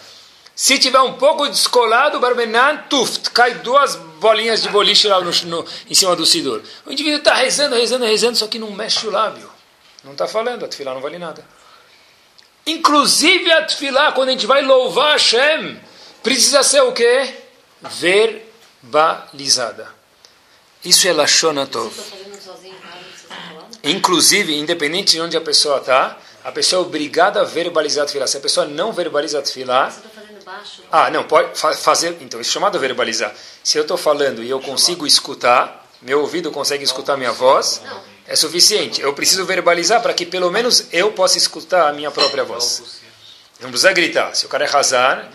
[0.57, 5.31] Se tiver um pouco descolado, o barbenan, tuft, cai duas bolinhas de boliche lá no,
[5.47, 6.61] no, em cima do Sidur.
[6.85, 9.49] O indivíduo está rezando, rezando, rezando, só que não mexe o lábio.
[10.05, 11.43] Não está falando, a tefilá não vale nada.
[12.67, 15.81] Inclusive a tefilá, quando a gente vai louvar Hashem,
[16.23, 17.35] precisa ser o quê?
[17.81, 18.50] Ver
[18.83, 19.89] balizada.
[20.85, 21.95] Isso é Lashon Tov.
[23.83, 28.27] Inclusive, independente de onde a pessoa está, a pessoa é obrigada a verbalizar a tefilá.
[28.27, 29.93] Se a pessoa não verbaliza a tefilá...
[30.91, 32.17] Ah, não, pode fazer...
[32.21, 33.35] Então, isso é chamado verbalizar.
[33.63, 37.83] Se eu estou falando e eu consigo escutar, meu ouvido consegue escutar minha voz,
[38.27, 39.01] é suficiente.
[39.01, 43.01] Eu preciso verbalizar para que pelo menos eu possa escutar a minha própria voz.
[43.61, 44.35] Não precisa gritar.
[44.35, 45.31] Se o cara é razar,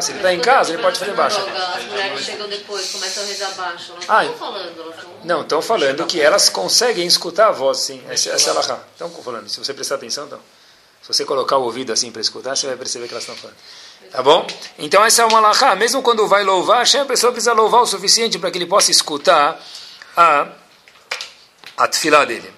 [0.00, 1.38] se ele está em casa, ele pode fazer baixo.
[1.40, 3.92] As mulheres chegam depois, começam a rezar baixo.
[3.92, 4.94] Elas ah, estão falando.
[5.24, 8.02] Não, estão falando que elas conseguem escutar a voz, sim.
[8.08, 8.80] Essa, essa é a lahá.
[8.92, 9.48] Estão falando.
[9.48, 10.40] Se você prestar atenção, então.
[11.02, 13.56] Se você colocar o ouvido assim para escutar, você vai perceber que elas estão falando.
[14.10, 14.46] Tá bom?
[14.78, 15.76] Então essa é uma lahá.
[15.76, 19.62] Mesmo quando vai louvar, a pessoa precisa louvar o suficiente para que ele possa escutar
[20.16, 20.48] a,
[21.76, 22.52] a tefilá dele.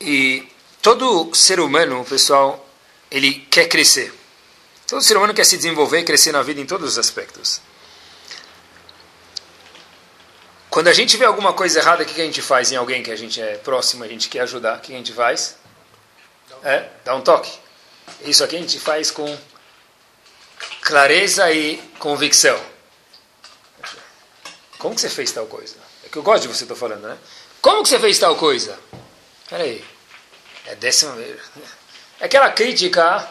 [0.00, 0.46] E
[0.86, 2.64] todo ser humano, pessoal,
[3.10, 4.14] ele quer crescer.
[4.86, 7.60] Todo ser humano quer se desenvolver e crescer na vida em todos os aspectos.
[10.70, 13.10] Quando a gente vê alguma coisa errada, o que a gente faz em alguém que
[13.10, 14.78] a gente é próximo, a gente quer ajudar?
[14.78, 15.56] O que a gente faz?
[16.62, 17.50] É, dá um toque.
[18.20, 19.36] Isso aqui a gente faz com
[20.82, 22.64] clareza e convicção.
[24.78, 25.74] Como que você fez tal coisa?
[26.04, 27.18] É que eu gosto de você estar falando, né?
[27.60, 28.78] Como que você fez tal coisa?
[29.50, 29.95] Peraí.
[30.66, 31.36] É décima vez.
[32.20, 33.26] É aquela crítica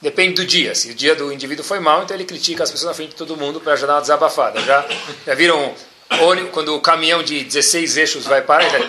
[0.00, 0.74] depende do dia.
[0.74, 3.16] Se o dia do indivíduo foi mal, então ele critica as pessoas na frente de
[3.16, 4.60] todo mundo para já dar uma desabafada.
[4.60, 4.86] Já,
[5.26, 5.74] já viram
[6.52, 8.88] quando o caminhão de 16 eixos vai parar, ele vai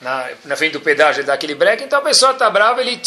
[0.00, 3.00] na, na frente do pedágio ele dá aquele break, então a pessoa está brava, ele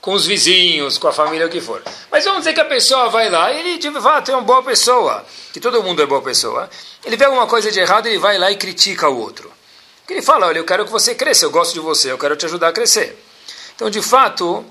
[0.00, 1.82] com os vizinhos, com a família, o que for.
[2.10, 5.26] Mas vamos dizer que a pessoa vai lá ele de fato é uma boa pessoa,
[5.52, 6.70] que todo mundo é boa pessoa.
[7.04, 9.52] Ele vê alguma coisa de errado, ele vai lá e critica o outro.
[10.12, 12.44] Ele fala, olha, eu quero que você cresça, eu gosto de você, eu quero te
[12.46, 13.16] ajudar a crescer.
[13.74, 14.64] Então, de fato,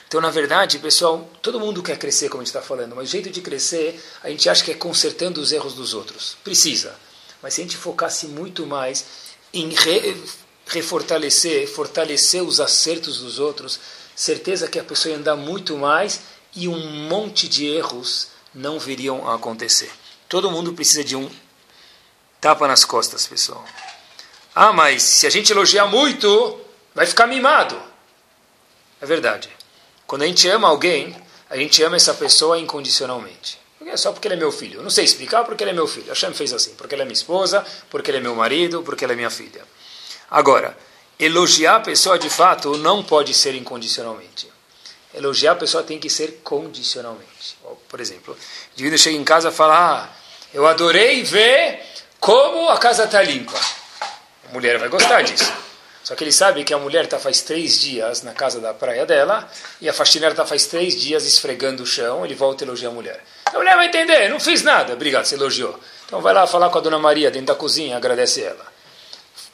[0.08, 3.12] Então, na verdade, pessoal, todo mundo quer crescer, como a gente está falando, mas o
[3.12, 6.38] jeito de crescer, a gente acha que é consertando os erros dos outros.
[6.42, 6.96] Precisa.
[7.42, 9.04] Mas se a gente focasse muito mais
[9.54, 10.16] em re,
[10.66, 13.82] refortalecer, fortalecer os acertos dos outros,
[14.16, 16.22] certeza que a pessoa ia andar muito mais
[16.56, 19.92] e um monte de erros não viriam a acontecer.
[20.30, 21.30] Todo mundo precisa de um
[22.40, 23.64] tapa nas costas, pessoal.
[24.54, 26.60] Ah, mas se a gente elogiar muito,
[26.94, 27.80] vai ficar mimado.
[29.02, 29.50] É verdade.
[30.06, 31.16] Quando a gente ama alguém,
[31.50, 33.60] a gente ama essa pessoa incondicionalmente.
[33.86, 34.80] É só porque ele é meu filho.
[34.80, 36.08] Eu não sei explicar porque ele é meu filho.
[36.08, 36.74] A Hashem fez assim.
[36.76, 39.64] Porque ele é minha esposa, porque ele é meu marido, porque ele é minha filha.
[40.32, 40.78] Agora,
[41.20, 44.52] elogiar a pessoa de fato não pode ser incondicionalmente.
[45.14, 47.58] Elogiar a pessoa tem que ser condicionalmente.
[47.94, 50.10] Por exemplo, o indivíduo chega em casa e fala: Ah,
[50.52, 51.80] eu adorei ver
[52.20, 53.60] como a casa está limpa
[54.54, 55.52] mulher vai gostar disso.
[56.04, 59.06] Só que ele sabe que a mulher está faz três dias na casa da praia
[59.06, 59.50] dela
[59.82, 62.24] e a faxineira está faz três dias esfregando o chão.
[62.24, 63.24] Ele volta e elogia a mulher.
[63.46, 64.94] A mulher vai entender, não fiz nada.
[64.94, 65.80] Obrigado, você elogiou.
[66.06, 68.66] Então vai lá falar com a dona Maria dentro da cozinha, agradece ela.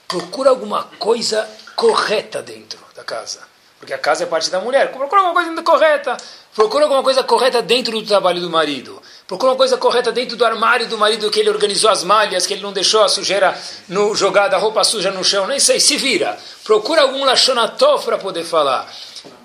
[0.07, 3.39] Procura alguma coisa correta dentro da casa.
[3.79, 4.91] Porque a casa é parte da mulher.
[4.91, 6.17] Procura alguma coisa correta.
[6.59, 9.01] Procura alguma coisa correta dentro do trabalho do marido.
[9.25, 12.53] Procura uma coisa correta dentro do armário do marido que ele organizou as malhas, que
[12.53, 15.47] ele não deixou a sujeira no, jogada, a roupa suja no chão.
[15.47, 16.37] Nem sei, se vira.
[16.65, 18.93] Procura algum lachonatov para poder falar.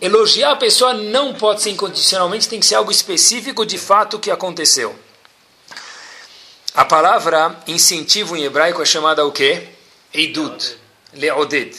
[0.01, 4.33] Elogiar a pessoa não pode ser incondicionalmente, tem que ser algo específico de fato que
[4.33, 4.93] aconteceu.
[6.75, 9.69] A palavra incentivo em hebraico é chamada o quê?
[10.13, 10.77] Eidud.
[11.13, 11.79] Leoded.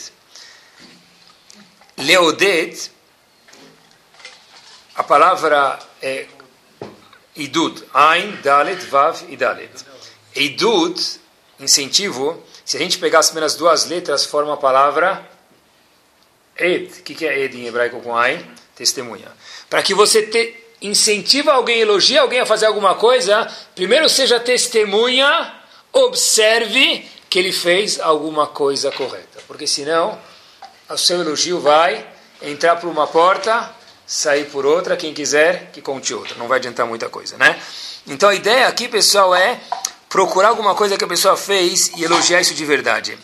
[1.98, 2.94] Leoded,
[4.95, 6.25] a palavra é
[7.36, 9.71] Idud, Ain, Dalet, Vav e Dalet.
[10.36, 10.99] Idud,
[11.60, 15.29] incentivo, se a gente pegar as primeiras duas letras, forma a palavra
[16.58, 16.99] Ed.
[16.99, 18.43] O que é Ed em hebraico com Ain?
[18.73, 19.27] Testemunha.
[19.69, 25.53] Para que você te, incentiva alguém, elogia alguém a fazer alguma coisa, primeiro seja testemunha,
[25.91, 29.41] observe que ele fez alguma coisa correta.
[29.47, 30.17] Porque senão,
[30.89, 32.05] o seu elogio vai
[32.41, 33.73] entrar por uma porta
[34.06, 36.36] sair por outra, quem quiser que conte outra.
[36.36, 37.60] Não vai adiantar muita coisa, né?
[38.08, 39.60] Então a ideia aqui, pessoal, é
[40.10, 43.18] procurar alguma coisa que a pessoa fez e elogiar isso de verdade.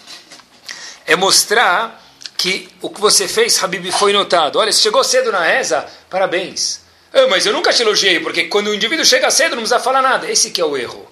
[1.06, 2.02] É mostrar
[2.36, 4.58] que o que você fez, Habib, foi notado.
[4.58, 6.82] Olha, você chegou cedo na reza, parabéns.
[7.14, 10.02] Ah, mas eu nunca te elogiei, porque quando o indivíduo chega cedo não precisa falar
[10.02, 10.30] nada.
[10.30, 11.08] Esse que é o erro.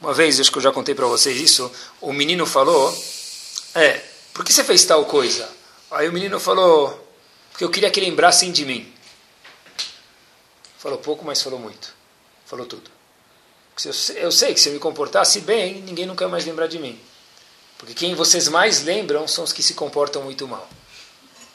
[0.00, 2.92] Uma vez, acho que eu já contei para vocês isso, o menino falou,
[3.72, 4.00] é,
[4.34, 5.48] por que você fez tal coisa?
[5.92, 7.08] Aí o menino falou,
[7.52, 8.91] porque eu queria que lembrassem de mim.
[10.82, 11.94] Falou pouco, mas falou muito.
[12.44, 12.90] Falou tudo.
[14.16, 16.98] Eu sei que se eu me comportasse bem, ninguém nunca mais lembrar de mim.
[17.78, 20.68] Porque quem vocês mais lembram são os que se comportam muito mal.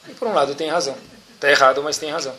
[0.08, 0.96] E por um lado tem razão.
[1.34, 2.34] Está errado, mas tem razão.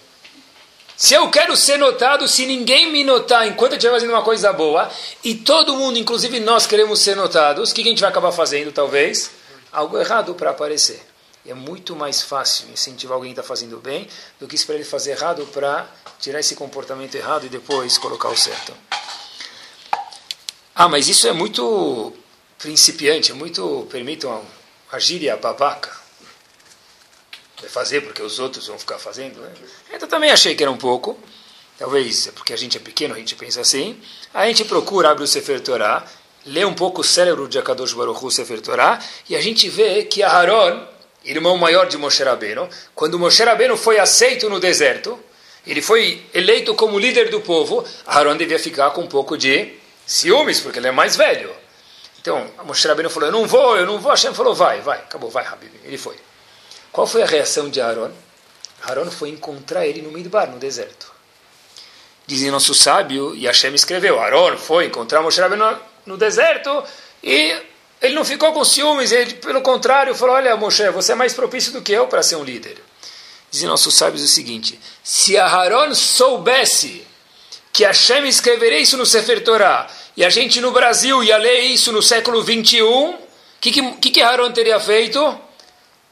[0.97, 4.52] Se eu quero ser notado, se ninguém me notar enquanto eu estiver fazendo uma coisa
[4.52, 4.89] boa,
[5.23, 8.71] e todo mundo, inclusive nós, queremos ser notados, o que a gente vai acabar fazendo,
[8.71, 9.30] talvez?
[9.71, 10.99] Algo errado para aparecer.
[11.45, 14.08] É muito mais fácil incentivar alguém que está fazendo bem
[14.39, 18.38] do que esperar ele fazer errado para tirar esse comportamento errado e depois colocar o
[18.38, 18.74] certo.
[20.76, 22.14] Ah, mas isso é muito
[22.57, 24.45] principiante, é muito, permitam
[24.91, 25.97] a gíria babaca.
[27.59, 29.41] Vai fazer porque os outros vão ficar fazendo.
[29.41, 29.51] Né?
[29.93, 31.20] Então também achei que era um pouco.
[31.78, 33.99] Talvez é porque a gente é pequeno, a gente pensa assim.
[34.34, 36.05] A gente procura, abre o Sefer Torah,
[36.45, 38.99] lê um pouco o cérebro de Akadosh Baruch Hu Sefer Torah,
[39.30, 40.86] e a gente vê que Aharon,
[41.24, 45.20] irmão maior de Moshe Rabbeinu, quando Moshe Rabbeinu foi aceito no deserto,
[45.65, 49.74] ele foi eleito como líder do povo, Aaron devia ficar com um pouco de
[50.05, 51.51] ciúmes, porque ele é mais velho.
[52.22, 54.11] Então, Moshe Rabbeinu falou, eu não vou, eu não vou.
[54.11, 54.97] Hashem falou, vai, vai.
[54.97, 55.72] Acabou, vai, Habib.
[55.84, 56.15] Ele foi.
[56.91, 58.11] Qual foi a reação de Aaron?
[58.84, 61.11] Aaron foi encontrar ele no Midbar, no deserto.
[62.26, 66.84] Dizem nosso sábio, e Hashem escreveu, Aaron foi encontrar Moshe Rabbeinu no deserto
[67.24, 67.55] e
[68.02, 71.74] Ele não ficou com ciúmes, ele, pelo contrário, falou: Olha, Moshe, você é mais propício
[71.74, 72.78] do que eu para ser um líder.
[73.52, 77.06] Dizem nossos sábios o seguinte: se Aharon soubesse
[77.74, 81.91] que Hashem escreveria isso no Sefer Torah, e a gente no Brasil ia ler isso
[81.91, 83.18] no século 21, o
[83.60, 85.38] que, que, que Aharon teria feito?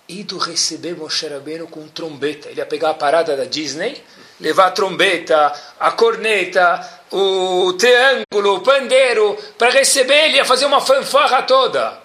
[0.10, 2.50] Ido receber Moshe Rabbeinu com trombeta.
[2.50, 4.02] Ele ia pegar a parada da Disney,
[4.40, 10.82] levar a trombeta, a corneta, o triângulo, o pandeiro, para receber ele, ia fazer uma
[10.82, 12.00] fanfarra toda.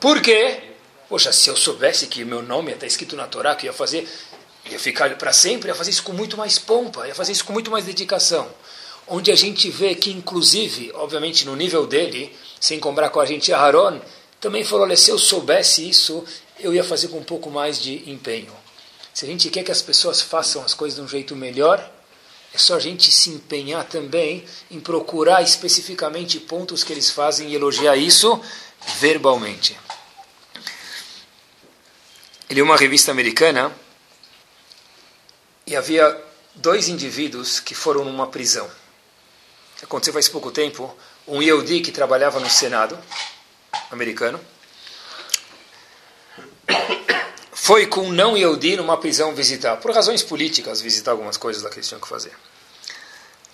[0.00, 0.60] Por quê?
[1.08, 4.08] Poxa, se eu soubesse que meu nome está escrito na Torá, que ia fazer,
[4.70, 7.52] ia ficar para sempre, ia fazer isso com muito mais pompa, ia fazer isso com
[7.52, 8.48] muito mais dedicação.
[9.06, 13.52] Onde a gente vê que, inclusive, obviamente no nível dele, sem comprar com a gente
[13.52, 14.00] Aaron,
[14.40, 16.24] também falou: olha, se eu soubesse isso,
[16.60, 18.52] eu ia fazer com um pouco mais de empenho.
[19.14, 21.90] Se a gente quer que as pessoas façam as coisas de um jeito melhor,
[22.52, 27.54] é só a gente se empenhar também em procurar especificamente pontos que eles fazem e
[27.54, 28.40] elogiar isso
[28.98, 29.78] verbalmente.
[32.48, 33.70] Ele é uma revista americana
[35.66, 36.18] e havia
[36.54, 38.68] dois indivíduos que foram numa prisão.
[39.82, 40.96] Aconteceu faz pouco tempo.
[41.26, 42.98] Um Yehudi que trabalhava no Senado
[43.90, 44.40] americano
[47.60, 51.68] foi com um não Yehudi numa prisão visitar, por razões políticas, visitar algumas coisas lá
[51.68, 52.32] que eles tinham que fazer.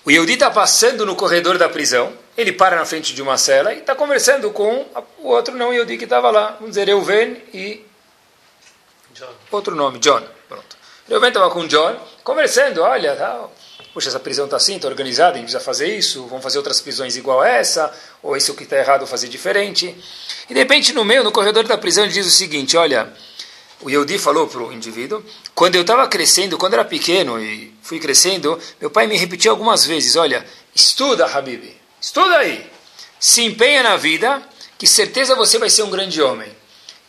[0.05, 3.73] O Yehudi está passando no corredor da prisão, ele para na frente de uma cela
[3.73, 4.87] e está conversando com
[5.19, 7.85] o outro não Yehudi que estava lá, vamos dizer, Reuven e
[9.15, 9.33] John.
[9.51, 10.23] outro nome, John.
[10.49, 10.77] Pronto.
[11.09, 13.49] Reuven estava com John, conversando, olha, tá,
[13.95, 16.81] puxa, essa prisão está assim, está organizada, a gente precisa fazer isso, vamos fazer outras
[16.81, 17.93] prisões igual a essa,
[18.23, 19.97] ou isso que está errado, fazer diferente.
[20.49, 23.11] E de repente, no meio, no corredor da prisão, ele diz o seguinte, olha,
[23.85, 25.23] o Yehudi falou para o indivíduo,
[25.55, 29.85] quando eu estava crescendo, quando era pequeno e fui crescendo, meu pai me repetiu algumas
[29.85, 30.43] vezes, olha,
[30.75, 31.71] estuda, Habib,
[32.01, 32.67] estuda aí,
[33.21, 34.43] se empenha na vida,
[34.79, 36.51] que certeza você vai ser um grande homem.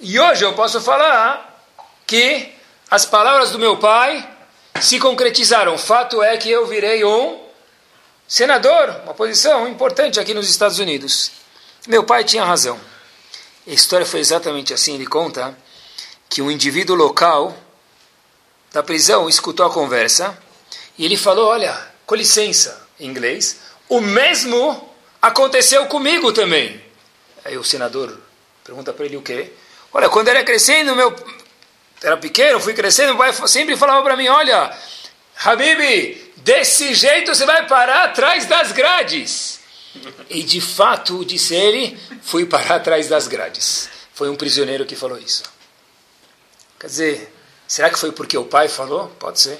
[0.01, 1.65] E hoje eu posso falar
[2.05, 2.53] que
[2.91, 4.29] as palavras do meu pai
[4.81, 5.77] se concretizaram.
[5.77, 7.39] Fato é que eu virei um
[8.27, 11.31] senador, uma posição importante aqui nos Estados Unidos.
[11.87, 12.77] Meu pai tinha razão.
[13.65, 15.57] A história foi exatamente assim, ele conta
[16.29, 17.55] que um indivíduo local
[18.71, 20.37] da prisão escutou a conversa
[20.97, 26.81] e ele falou: Olha, com licença, em inglês, o mesmo aconteceu comigo também.
[27.43, 28.19] Aí o senador
[28.63, 29.51] pergunta para ele o quê?
[29.93, 31.15] Olha, quando era crescendo, meu
[32.03, 34.75] era pequeno, fui crescendo, meu pai sempre falava para mim: Olha,
[35.43, 39.59] Habib, desse jeito você vai parar atrás das grades.
[40.29, 43.89] E de fato, disse ele, fui parar atrás das grades.
[44.13, 45.43] Foi um prisioneiro que falou isso.
[46.85, 47.35] Quer dizer,
[47.67, 49.07] será que foi porque o pai falou?
[49.17, 49.59] Pode ser.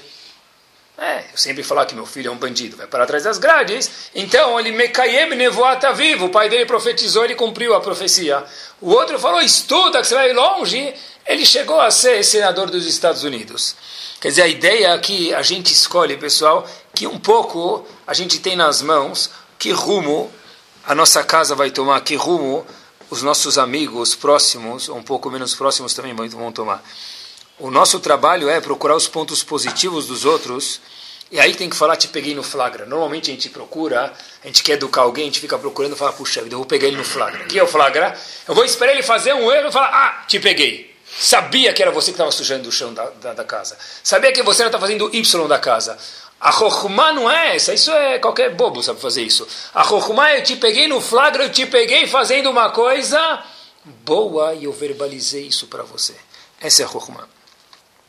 [0.96, 3.90] É, eu sempre falar que meu filho é um bandido, vai para trás das grades.
[4.14, 8.44] Então, ele Mekayem Nevoata vivo, o pai dele profetizou, ele cumpriu a profecia.
[8.80, 10.94] O outro falou, estuda que você vai longe.
[11.26, 13.74] Ele chegou a ser senador dos Estados Unidos.
[14.20, 16.64] Quer dizer, a ideia que a gente escolhe, pessoal,
[16.94, 20.30] que um pouco a gente tem nas mãos que rumo
[20.86, 22.64] a nossa casa vai tomar, que rumo
[23.10, 26.82] os nossos amigos próximos, ou um pouco menos próximos também vão tomar.
[27.58, 30.78] O nosso trabalho é procurar os pontos positivos dos outros,
[31.30, 32.84] e aí tem que falar, te peguei no flagra.
[32.84, 34.12] Normalmente a gente procura,
[34.44, 36.66] a gente quer educar alguém, a gente fica procurando e fala, puxa vida, eu vou
[36.66, 37.44] pegar ele no flagra.
[37.44, 38.14] O que é o flagra?
[38.46, 40.94] Eu vou esperar ele fazer um erro e falar, ah, te peguei.
[41.18, 43.78] Sabia que era você que estava sujando o chão da, da, da casa.
[44.04, 45.96] Sabia que você está fazendo Y da casa.
[46.38, 49.48] A Chokhmah não é essa, isso é qualquer bobo sabe fazer isso.
[49.74, 53.42] A Chokhmah eu te peguei no flagra, eu te peguei fazendo uma coisa
[54.04, 56.14] boa e eu verbalizei isso para você.
[56.60, 57.35] Essa é a Chokhmah.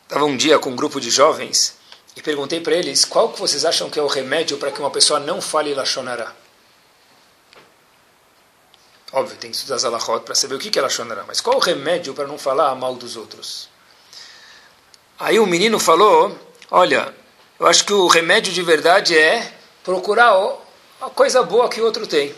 [0.08, 1.76] Estava um dia com um grupo de jovens
[2.16, 4.90] e perguntei para eles qual que vocês acham que é o remédio para que uma
[4.90, 6.32] pessoa não fale Lashonará.
[9.12, 11.24] Óbvio, tem que estudar Zalachot para saber o que é Lashonará.
[11.26, 13.68] Mas qual o remédio para não falar mal dos outros?
[15.18, 16.34] Aí o menino falou,
[16.70, 17.14] olha,
[17.60, 19.52] eu acho que o remédio de verdade é
[19.84, 20.32] procurar
[21.02, 22.34] a coisa boa que o outro tem.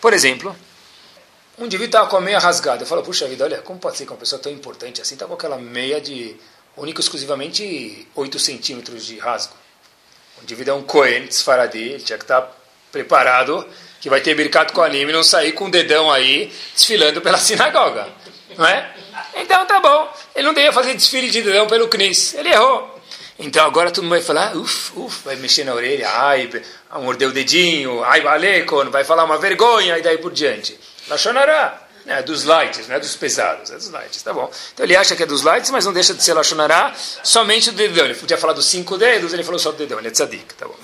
[0.00, 0.54] Por exemplo,
[1.58, 2.84] um indivíduo estava com a meia rasgada.
[2.84, 5.26] Eu falo, puxa vida, olha, como pode ser que uma pessoa tão importante assim está
[5.26, 6.38] com aquela meia de
[6.80, 9.54] única exclusivamente 8 centímetros de rasgo.
[10.40, 12.56] O indivíduo é um Cohen, Sfaradi, ele tinha que estar
[12.92, 13.66] preparado
[14.00, 17.36] que vai ter mercado com anime e não sair com o dedão aí desfilando pela
[17.38, 18.08] sinagoga.
[18.56, 18.90] Não é?
[19.36, 20.12] Então tá bom.
[20.34, 22.34] Ele não devia fazer desfile de dedão pelo Knis.
[22.34, 22.98] Ele errou.
[23.38, 26.50] Então agora todo mundo vai falar, uf, uf, vai mexer na orelha, ai,
[26.94, 30.76] mordeu o dedinho, ai, valekon, vai falar uma vergonha e daí por diante.
[31.06, 34.50] Lachonará é dos lights, não é dos pesados, é dos lights, tá bom.
[34.72, 37.76] Então ele acha que é dos lights, mas não deixa de ser Lachonará, somente do
[37.76, 38.06] dedão.
[38.06, 40.66] Ele podia falar dos cinco dedos, ele falou só do dedão, ele é tzadik, tá
[40.66, 40.76] bom.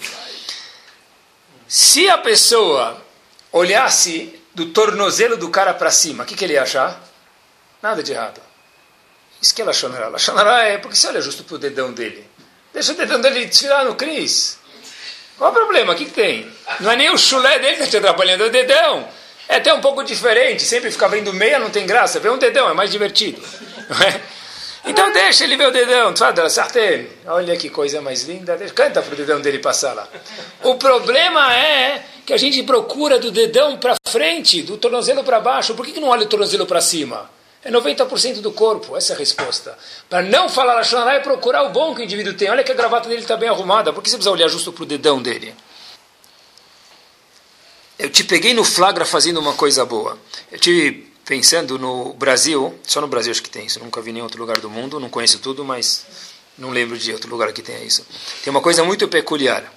[1.67, 3.03] Se a pessoa
[3.51, 7.03] olhasse do tornozelo do cara para cima, o que, que ele ia achar?
[7.83, 8.41] Nada de errado.
[9.41, 10.09] Isso que é Lachonará.
[10.09, 12.29] Lachonará é porque você olha justo para o dedão dele.
[12.73, 14.59] Deixa o dedão dele tirar no Cris.
[15.37, 15.93] Qual o problema?
[15.93, 16.51] O que, que tem?
[16.81, 19.09] Não é nem o chulé dele que está te atrapalhando, é o dedão.
[19.49, 20.63] É até um pouco diferente.
[20.63, 22.21] Sempre ficar vendo meia não tem graça.
[22.21, 23.43] Vê um dedão, é mais divertido.
[24.07, 24.21] É?
[24.87, 26.13] Então deixa ele ver o dedão.
[27.27, 28.57] Olha que coisa mais linda.
[28.75, 30.07] Canta para o dedão dele passar lá.
[30.63, 35.75] O problema é que a gente procura do dedão para frente, do tornozelo para baixo.
[35.75, 37.31] Por que, que não olha o tornozelo para cima?
[37.65, 39.77] É 90% do corpo, essa é a resposta.
[40.11, 42.51] Para não falar Lachonará é procurar o bom que o indivíduo tem.
[42.51, 43.91] Olha que a gravata dele está bem arrumada.
[43.91, 45.55] Por que você precisa olhar justo para o dedão dele?
[47.99, 50.19] Eu te peguei no flagra fazendo uma coisa boa.
[50.51, 54.15] Eu tive pensando no Brasil, só no Brasil acho que tem isso, nunca vi em
[54.15, 56.05] nenhum outro lugar do mundo, não conheço tudo, mas
[56.59, 58.07] não lembro de outro lugar que tenha isso.
[58.43, 59.73] Tem uma coisa muito peculiar.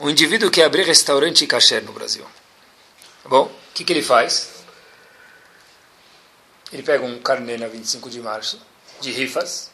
[0.00, 2.24] Um indivíduo quer abrir restaurante cachê no Brasil.
[3.22, 3.44] Tá bom?
[3.44, 4.50] O que, que ele faz?
[6.72, 8.60] Ele pega um carnê na 25 de março,
[9.00, 9.70] de rifas,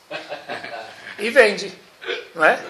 [1.19, 1.73] e vende.
[2.35, 2.65] Não é?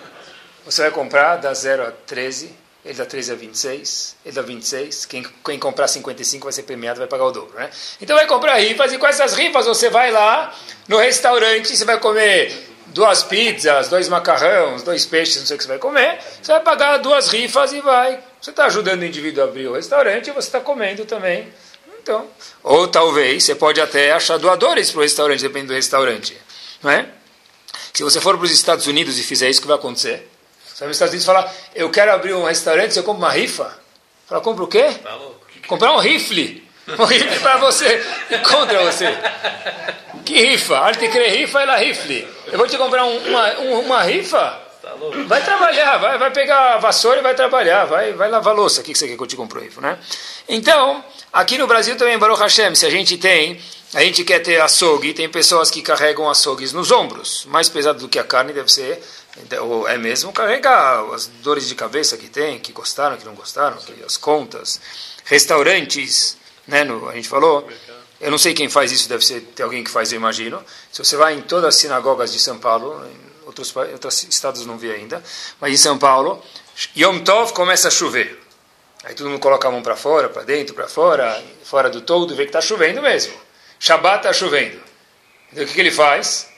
[0.64, 2.54] Você vai comprar, dá 0 a 13,
[2.84, 5.06] ele dá 13 a 26, ele dá 26.
[5.06, 7.54] Quem, quem comprar 55 vai ser premiado, vai pagar o dobro.
[7.58, 7.70] Né?
[8.00, 10.54] Então vai comprar rifas, e com essas rifas você vai lá
[10.88, 12.52] no restaurante, você vai comer
[12.86, 16.18] duas pizzas, dois macarrões, dois peixes, não sei o que você vai comer.
[16.42, 18.20] Você vai pagar duas rifas e vai.
[18.40, 21.50] Você está ajudando o indivíduo a abrir o restaurante e você está comendo também
[22.04, 22.28] então,
[22.62, 26.36] ou talvez você pode até achar doadores para o restaurante, depende do restaurante.
[26.82, 27.08] Não é?
[27.94, 30.28] Se você for para os Estados Unidos e fizer isso, o que vai acontecer?
[30.74, 33.32] Você vai nos Estados Unidos e falar, eu quero abrir um restaurante, você compra uma
[33.32, 33.78] rifa?
[34.26, 34.90] Fala, compra o quê?
[35.02, 35.16] Tá
[35.68, 36.64] Comprar um rifle.
[36.98, 37.98] Um rifle para você
[38.46, 39.06] contra você.
[40.22, 40.76] Que rifa?
[40.76, 42.28] Arte crer rifa, ela rifle.
[42.48, 44.60] Eu vou te comprar um, uma, uma rifa?
[44.82, 44.92] Tá
[45.26, 48.82] vai trabalhar, vai, vai pegar a vassoura e vai trabalhar, vai, vai lavar louça.
[48.82, 49.98] O que você quer que eu te compre rifa, né?
[50.46, 51.02] Então,
[51.34, 53.60] Aqui no Brasil também, Baruch Hashem, se a gente tem,
[53.92, 57.44] a gente quer ter açougue, tem pessoas que carregam açougues nos ombros.
[57.46, 59.02] Mais pesado do que a carne deve ser,
[59.60, 63.76] ou é mesmo carregar as dores de cabeça que tem, que gostaram, que não gostaram,
[63.78, 64.80] que as contas.
[65.24, 67.68] Restaurantes, né, no, a gente falou.
[68.20, 70.64] Eu não sei quem faz isso, deve ser ter alguém que faz, eu imagino.
[70.90, 74.78] Se você vai em todas as sinagogas de São Paulo, em outros, outros estados não
[74.78, 75.22] vi ainda,
[75.60, 76.42] mas em São Paulo,
[76.96, 78.40] Yom Tov começa a chover.
[79.02, 82.34] Aí todo mundo coloca a mão para fora, para dentro, para fora, fora do todo,
[82.34, 83.34] vê que está chovendo mesmo.
[83.78, 84.80] Shabat está chovendo.
[85.52, 86.48] Então o que, que ele faz?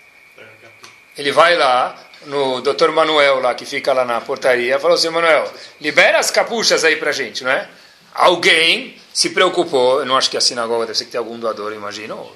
[1.17, 2.91] Ele vai lá no Dr.
[2.91, 5.51] Manuel, lá que fica lá na portaria, falou assim, Manuel,
[5.81, 7.69] libera as capuchas aí para gente, não é?
[8.15, 11.73] Alguém se preocupou, eu não acho que a sinagoga deve ser que tem algum doador,
[11.73, 12.31] imagino.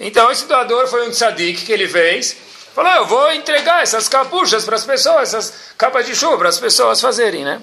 [0.00, 2.36] Então esse doador foi um tzadik que ele fez,
[2.74, 6.58] falou, eu vou entregar essas capuchas para as pessoas, essas capas de chuva para as
[6.58, 7.60] pessoas fazerem, né?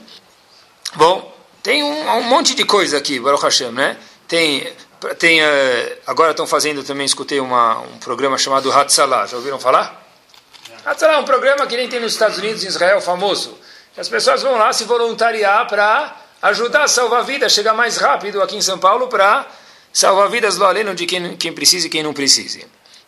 [0.95, 1.34] Bom,
[1.64, 3.97] tem um, um monte de coisa aqui, Baruch Hashem, né?
[4.28, 4.72] Tem,
[5.18, 10.05] tem uh, agora estão fazendo também, escutei uma, um programa chamado Hatzalah, já ouviram falar?
[10.86, 13.58] Hatzalah é um programa que nem tem nos Estados Unidos e Israel, famoso.
[13.98, 18.56] As pessoas vão lá se voluntariar para ajudar a salvar vidas, chegar mais rápido aqui
[18.56, 19.48] em São Paulo para
[19.92, 22.60] salvar vidas lá além de quem, quem precisa e quem não precisa.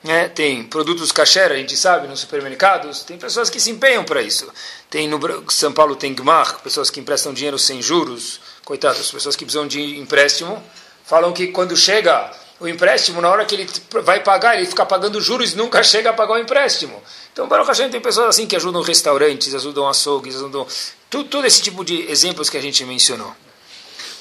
[0.04, 0.28] Né?
[0.28, 4.52] Tem produtos kasher, a gente sabe, nos supermercados, tem pessoas que se empenham para isso.
[4.90, 5.20] Tem no
[5.52, 10.00] São Paulo tem Gmar, pessoas que emprestam dinheiro sem juros, coitados, pessoas que precisam de
[10.00, 10.64] empréstimo,
[11.06, 13.70] falam que quando chega o empréstimo, na hora que ele
[14.04, 17.02] vai pagar, ele fica pagando juros e nunca chega a pagar o empréstimo.
[17.38, 20.66] Então, Baruch Hashem tem pessoas assim que ajudam restaurantes, ajudam açougues, ajudam...
[21.08, 23.32] Tudo, esse tipo de exemplos que a gente mencionou.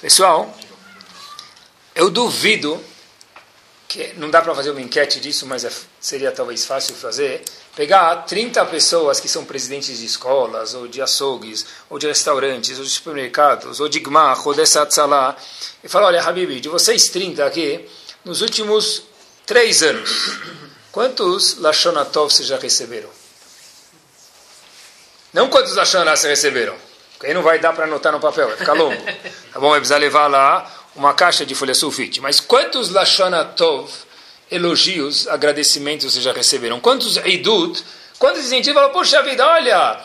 [0.02, 0.54] Pessoal,
[1.94, 2.78] eu duvido
[3.88, 7.42] que não dá para fazer uma enquete disso, mas é, seria talvez fácil fazer,
[7.74, 12.84] pegar 30 pessoas que são presidentes de escolas, ou de açougues, ou de restaurantes, ou
[12.84, 15.34] de supermercados, ou de gmach, ou dessa tzalá,
[15.82, 17.82] e falar, olha, Habibi, de vocês 30 aqui,
[18.22, 19.04] nos últimos
[19.46, 20.38] três anos,
[20.96, 23.10] quantos Lashonatov vocês já receberam?
[25.30, 26.74] Não quantos Lashonatov vocês receberam,
[27.12, 28.96] porque aí não vai dar para anotar no papel, vai ficar longo.
[29.52, 29.68] Tá bom?
[29.68, 32.18] Vai precisar levar lá uma caixa de folha sulfite.
[32.22, 33.90] Mas quantos Lashonatov,
[34.50, 36.80] elogios, agradecimentos vocês já receberam?
[36.80, 37.84] Quantos Eidut,
[38.18, 38.80] quantos incentivos?
[38.80, 40.00] Falam, poxa vida, olha,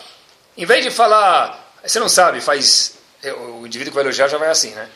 [0.57, 4.37] em vez de falar, você não sabe, faz, é, o indivíduo que vai elogiar já
[4.37, 4.89] vai assim, né?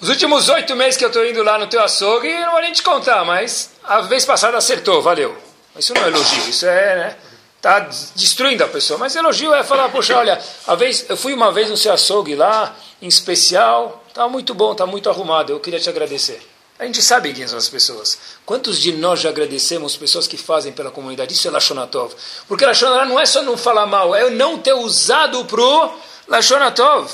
[0.00, 2.72] Os últimos oito meses que eu estou indo lá no teu açougue, não vou nem
[2.72, 5.36] te contar, mas a vez passada acertou, valeu.
[5.76, 7.16] Isso não é elogio, isso é, né?
[7.56, 7.80] Está
[8.14, 8.96] destruindo a pessoa.
[8.96, 12.36] Mas elogio é falar, poxa, olha, a vez, eu fui uma vez no seu açougue
[12.36, 16.40] lá, em especial, está muito bom, está muito arrumado, eu queria te agradecer.
[16.78, 18.16] A gente sabe quem são as pessoas.
[18.46, 21.34] Quantos de nós já agradecemos pessoas que fazem pela comunidade?
[21.34, 22.14] Isso é Lashonatov.
[22.46, 27.10] Porque Lashonatov não é só não falar mal, é não ter usado para o Lashonatov.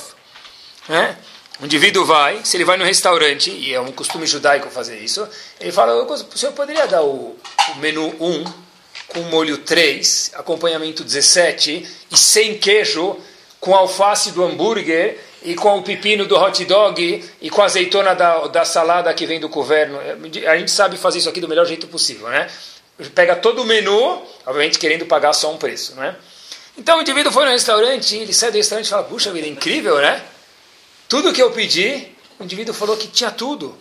[0.86, 1.16] Né?
[1.60, 5.26] O indivíduo vai, se ele vai no restaurante, e é um costume judaico fazer isso,
[5.60, 7.36] ele fala, o senhor poderia dar o,
[7.72, 8.44] o menu 1
[9.08, 13.16] com molho 3, acompanhamento 17 e sem queijo,
[13.60, 18.14] com alface do hambúrguer e com o pepino do hot dog e com a azeitona
[18.14, 19.98] da, da salada que vem do governo.
[20.48, 22.48] A gente sabe fazer isso aqui do melhor jeito possível, né?
[23.14, 26.16] Pega todo o menu, obviamente querendo pagar só um preço, né?
[26.76, 29.98] Então o indivíduo foi no restaurante, ele sai do restaurante e fala, puxa vida, incrível,
[29.98, 30.20] né?
[31.14, 32.08] Tudo que eu pedi,
[32.40, 33.78] o indivíduo falou que tinha tudo.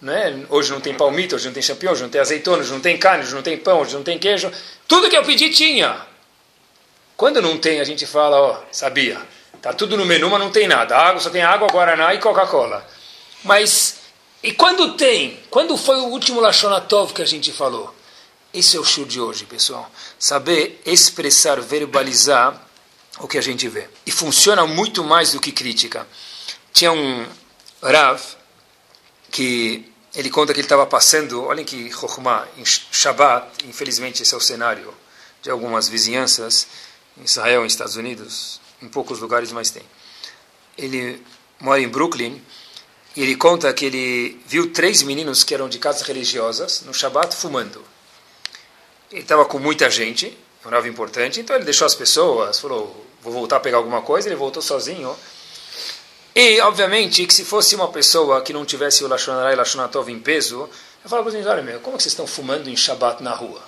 [0.00, 0.44] Né?
[0.48, 2.98] Hoje não tem palmito, hoje não tem champignon, hoje não tem azeitona, hoje não tem
[2.98, 4.50] carne, hoje não tem pão, hoje não tem queijo.
[4.88, 6.04] Tudo que eu pedi tinha.
[7.16, 9.22] Quando não tem, a gente fala, ó, sabia.
[9.60, 10.96] Tá tudo no menu, mas não tem nada.
[10.96, 12.84] Água, só tem água, Guaraná e Coca-Cola.
[13.44, 14.00] Mas,
[14.42, 15.38] e quando tem?
[15.48, 17.94] Quando foi o último Lachonatov que a gente falou?
[18.52, 19.88] Esse é o show de hoje, pessoal.
[20.18, 22.60] Saber expressar, verbalizar
[23.20, 23.86] o que a gente vê.
[24.04, 26.04] E funciona muito mais do que crítica.
[26.72, 27.26] Tinha um
[27.82, 28.20] Rav
[29.30, 34.36] que ele conta que ele estava passando, olhem que Chokhmah, em Shabbat, infelizmente esse é
[34.36, 34.92] o cenário
[35.42, 36.66] de algumas vizinhanças,
[37.16, 39.82] em Israel, nos Estados Unidos, em poucos lugares, mas tem.
[40.76, 41.22] Ele
[41.60, 42.40] mora em Brooklyn
[43.16, 47.34] e ele conta que ele viu três meninos que eram de casas religiosas no Shabbat
[47.34, 47.82] fumando.
[49.10, 53.32] Ele estava com muita gente, um Rav importante, então ele deixou as pessoas, falou, vou
[53.32, 55.14] voltar a pegar alguma coisa, ele voltou sozinho.
[56.34, 60.18] E, obviamente, que se fosse uma pessoa que não tivesse o Lashonará e Lashonatov em
[60.18, 60.68] peso,
[61.04, 63.62] eu falava para eles, olha meu, como que vocês estão fumando em Shabat na rua?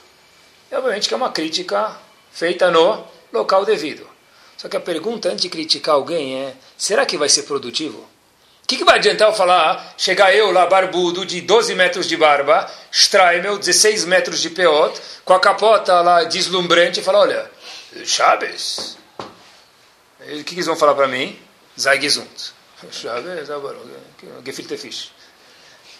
[0.72, 1.94] E, obviamente, que é uma crítica
[2.32, 4.08] feita no local devido.
[4.56, 7.98] Só que a pergunta antes de criticar alguém é, será que vai ser produtivo?
[7.98, 12.16] O que, que, vai adiantar eu falar, chegar eu lá, barbudo, de 12 metros de
[12.16, 17.50] barba, Streimel, 16 metros de peot, com a capota lá deslumbrante, e falar, olha,
[18.06, 18.96] Chaves,
[20.18, 21.38] o que, que eles vão falar para mim?
[21.76, 22.53] Sei gesund.
[24.44, 25.10] Gefilte Fisch.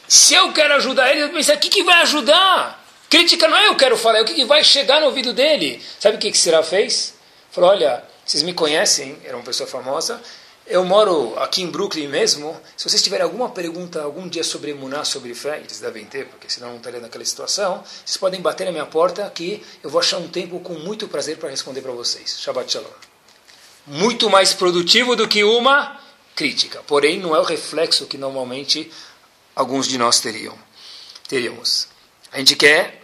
[0.07, 2.83] Se eu quero ajudar ele, eu pensar, o que, que vai ajudar?
[3.09, 5.83] Crítica não é eu quero falar, é o que, que vai chegar no ouvido dele.
[5.99, 7.15] Sabe o que, que Sirá fez?
[7.51, 10.21] Falou, olha, vocês me conhecem, era uma pessoa famosa,
[10.67, 12.59] eu moro aqui em Brooklyn mesmo.
[12.77, 16.51] Se vocês tiverem alguma pergunta algum dia sobre Muná, sobre fé, eles devem ter, porque
[16.51, 20.19] senão não estaria naquela situação, vocês podem bater na minha porta que eu vou achar
[20.19, 22.39] um tempo com muito prazer para responder para vocês.
[22.41, 23.15] Shabbat Shalom
[23.87, 26.01] muito mais produtivo do que uma
[26.35, 26.83] crítica.
[26.87, 28.91] Porém, não é o reflexo que normalmente
[29.55, 30.57] alguns de nós teriam.
[31.29, 31.89] Teríamos.
[32.33, 33.03] A gente quer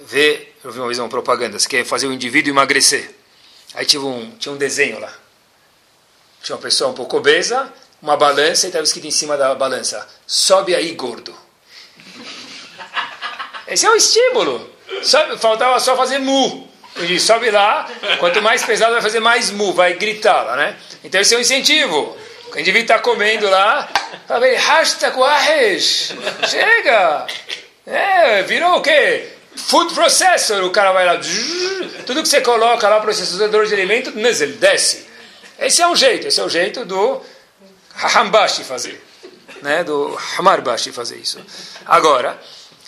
[0.00, 3.14] ver, eu vi uma vez uma propaganda, você quer fazer o indivíduo emagrecer.
[3.74, 5.12] Aí tinha um, tinha um desenho lá.
[6.42, 10.08] Tinha uma pessoa um pouco obesa, uma balança e estava escrito em cima da balança:
[10.26, 11.34] sobe aí, gordo.
[13.68, 14.68] Esse é o estímulo.
[15.02, 16.68] Sobe, faltava só fazer mu.
[16.96, 17.88] Ele sobe lá,
[18.18, 20.76] quanto mais pesado vai fazer mais mu, vai gritar lá, né?
[21.04, 22.16] Então esse é um incentivo.
[22.52, 23.88] O indivíduo está comendo lá,
[24.26, 25.16] fala bem, hashtag
[26.48, 27.26] chega!
[27.86, 29.28] É, virou o quê?
[29.54, 31.18] Food processor, o cara vai lá,
[32.06, 35.06] tudo que você coloca lá, processador de alimento, ele desce.
[35.58, 37.20] Esse é um jeito, esse é o jeito do
[38.14, 39.00] Hambashi fazer,
[39.62, 39.84] né?
[39.84, 41.38] do Hamarbashi fazer isso.
[41.84, 42.40] Agora,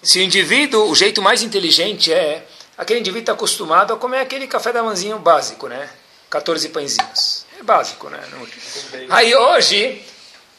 [0.02, 2.44] se o indivíduo, o jeito mais inteligente é
[2.76, 5.88] aquele indivíduo está acostumado a comer aquele café da manzinha básico, né?
[6.30, 7.44] 14 pãezinhos.
[7.62, 8.20] É básico, né?
[9.08, 10.04] Aí hoje,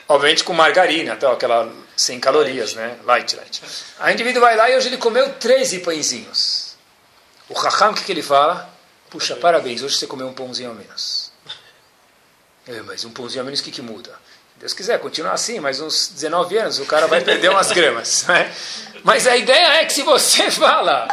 [0.07, 2.97] obviamente com margarina, então, aquela sem calorias, né?
[3.03, 3.61] Light, light.
[3.99, 6.77] O indivíduo vai lá e hoje ele comeu 13 pãezinhos.
[7.49, 8.73] O Raham, o que, que ele fala?
[9.09, 11.33] Puxa, parabéns, hoje você comeu um pãozinho a menos.
[12.65, 14.17] É, mas um pãozinho a menos, o que, que muda?
[14.55, 18.23] Deus quiser, continuar assim, mais uns 19 anos, o cara vai perder umas gramas.
[18.29, 18.49] Né?
[19.03, 21.05] Mas a ideia é que se você fala,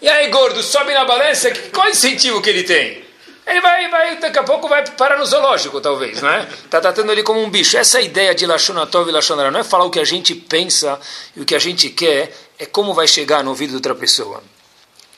[0.00, 3.11] e aí, gordo, sobe na balança, qual é o incentivo que ele tem?
[3.46, 6.48] Ele vai, vai, daqui a pouco vai parar no zoológico, talvez, não é?
[6.64, 7.76] Está tratando ele como um bicho.
[7.76, 10.98] Essa ideia de Lashonatov e Lashonara não é falar o que a gente pensa
[11.36, 14.42] e o que a gente quer, é como vai chegar no ouvido de outra pessoa.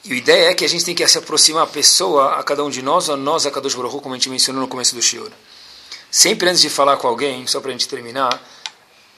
[0.05, 2.65] E a ideia é que a gente tem que se aproximar a pessoa, a cada
[2.65, 5.03] um de nós, a nós, a Kadosh Baruch como a gente mencionou no começo do
[5.03, 5.31] Shiur.
[6.11, 8.43] Sempre antes de falar com alguém, só para a gente terminar,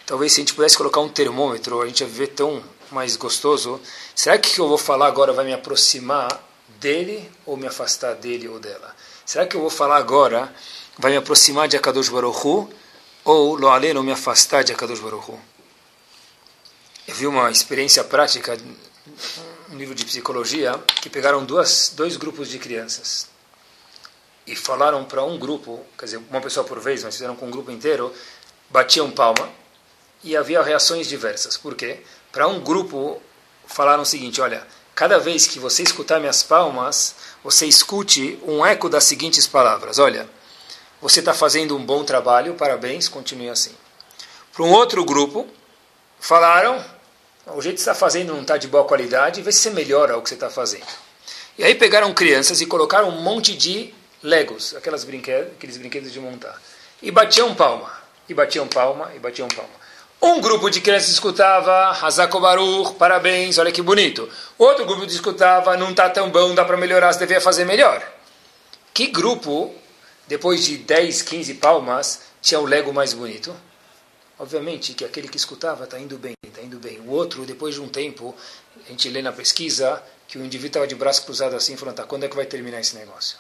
[0.05, 3.81] talvez se a gente pudesse colocar um termômetro, a gente ia viver tão mais gostoso,
[4.15, 6.29] será que o que eu vou falar agora vai me aproximar
[6.81, 8.95] dele ou me afastar dele ou dela?
[9.25, 10.53] Será que eu vou falar agora
[10.99, 12.71] vai me aproximar de Akadosh Baruch Hu,
[13.25, 15.41] ou lo aleno me afastar de Akadosh Baruch Hu?
[17.09, 18.59] Eu vi uma experiência prática,
[19.71, 23.29] um livro de psicologia, que pegaram duas, dois grupos de crianças
[24.47, 27.51] e falaram para um grupo, quer dizer, uma pessoa por vez, mas fizeram com um
[27.51, 28.15] grupo inteiro,
[28.71, 29.51] batiam palma
[30.23, 31.57] e havia reações diversas.
[31.57, 32.01] Por quê?
[32.37, 33.23] para um grupo
[33.67, 34.63] falaram o seguinte: olha,
[34.97, 40.29] cada vez que você escutar minhas palmas, você escute um eco das seguintes palavras: olha,
[41.01, 43.75] você está fazendo um bom trabalho, parabéns, continue assim.
[44.53, 45.47] Para um outro grupo,
[46.19, 46.83] falaram,
[47.47, 50.17] o jeito que você está fazendo não está de boa qualidade, vê se você melhora
[50.17, 50.87] o que você está fazendo.
[51.59, 56.19] E aí pegaram crianças e colocaram um monte de Legos, aquelas brinquedos, aqueles brinquedos de
[56.19, 56.61] montar.
[57.03, 57.93] E batiam palma,
[58.27, 59.86] e batiam palma, e batiam palma.
[60.21, 64.29] Um grupo de crianças escutava, Hazako Baruch, parabéns, olha que bonito.
[64.59, 68.03] Outro grupo escutava, não está tão bom, dá para melhorar, você devia fazer melhor.
[68.95, 69.75] Que grupo,
[70.27, 73.55] depois de 10, 15 palmas, tinha o Lego mais bonito?
[74.39, 76.99] Obviamente que aquele que escutava está indo bem, está indo bem.
[77.01, 78.35] O outro, depois de um tempo,
[78.87, 82.05] a gente lê na pesquisa que o indivíduo estava de braço cruzado assim, falando, tá,
[82.05, 83.39] quando é que vai terminar esse negócio?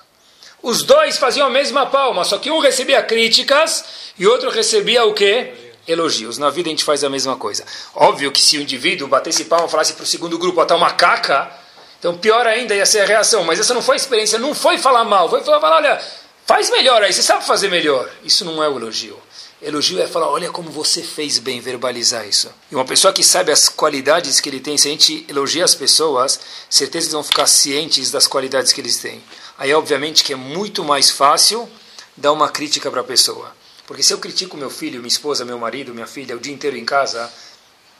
[0.62, 3.84] Os dois faziam a mesma palma, só que um recebia críticas
[4.18, 5.65] e outro recebia o quê?
[5.86, 6.38] Elogios.
[6.38, 7.64] Na vida a gente faz a mesma coisa.
[7.94, 10.90] Óbvio que se o indivíduo batesse palma e falasse para o segundo grupo, até uma
[10.92, 11.50] caca,
[11.98, 13.44] então pior ainda ia ser a reação.
[13.44, 16.00] Mas essa não foi a experiência, não foi falar mal, foi falar, olha,
[16.44, 18.10] faz melhor aí, você sabe fazer melhor.
[18.24, 19.18] Isso não é o elogio.
[19.62, 22.52] Elogio é falar, olha como você fez bem, verbalizar isso.
[22.70, 25.74] E uma pessoa que sabe as qualidades que ele tem, se a gente elogia as
[25.74, 29.22] pessoas, certeza que vão ficar cientes das qualidades que eles têm.
[29.56, 31.66] Aí, obviamente, que é muito mais fácil
[32.14, 33.50] dar uma crítica para a pessoa.
[33.86, 36.76] Porque se eu critico meu filho, minha esposa, meu marido, minha filha, o dia inteiro
[36.76, 37.32] em casa,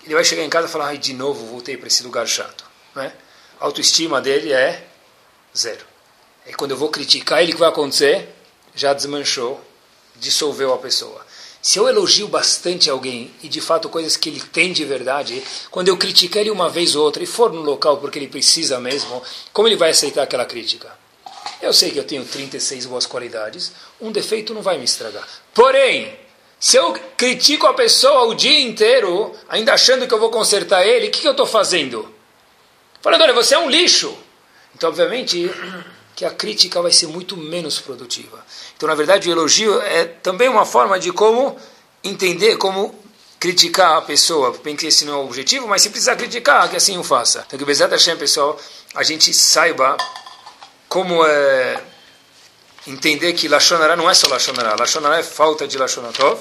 [0.05, 2.65] ele vai chegar em casa e falar, ai, de novo voltei para esse lugar chato.
[2.95, 3.13] Né?
[3.61, 4.87] A autoestima dele é
[5.57, 5.85] zero.
[6.47, 8.29] E quando eu vou criticar ele, o que vai acontecer?
[8.75, 9.61] Já desmanchou,
[10.17, 11.25] dissolveu a pessoa.
[11.63, 15.89] Se eu elogio bastante alguém e de fato coisas que ele tem de verdade, quando
[15.89, 19.21] eu criticar ele uma vez ou outra e for no local porque ele precisa mesmo,
[19.53, 20.97] como ele vai aceitar aquela crítica?
[21.61, 25.27] Eu sei que eu tenho 36 boas qualidades, um defeito não vai me estragar.
[25.57, 26.15] Porém,
[26.61, 31.09] se eu critico a pessoa o dia inteiro, ainda achando que eu vou consertar ele,
[31.09, 32.15] o que, que eu estou fazendo?
[33.01, 34.15] Falando, olha, você é um lixo.
[34.75, 35.51] Então, obviamente,
[36.15, 38.45] que a crítica vai ser muito menos produtiva.
[38.77, 41.57] Então, na verdade, o elogio é também uma forma de como
[42.05, 42.95] entender, como
[43.41, 44.55] criticar a pessoa.
[44.63, 47.45] Bem que esse não é o objetivo, mas se precisar criticar, que assim o faça.
[47.47, 48.61] Então, que Bezat Hashem, pessoal,
[48.95, 49.97] a gente saiba
[50.87, 51.83] como é
[52.87, 54.77] entender que Lashonara não é só Lashonara.
[54.79, 56.41] Lashonara é falta de Lashonatov.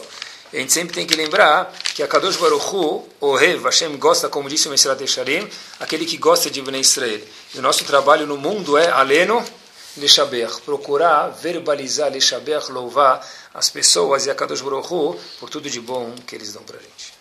[0.54, 4.30] A gente sempre tem que lembrar que a Kadosh Baruch Hu, o Rev, Hashem gosta,
[4.30, 7.20] como disse o Mesirat Esharim, aquele que gosta de Bnei Israel.
[7.54, 9.44] E o nosso trabalho no mundo é aleno
[9.98, 15.82] Leshaber, procurar verbalizar Leshaber, louvar as pessoas e a Kadosh Baruch Hu por tudo de
[15.82, 17.14] bom que eles dão para a gente.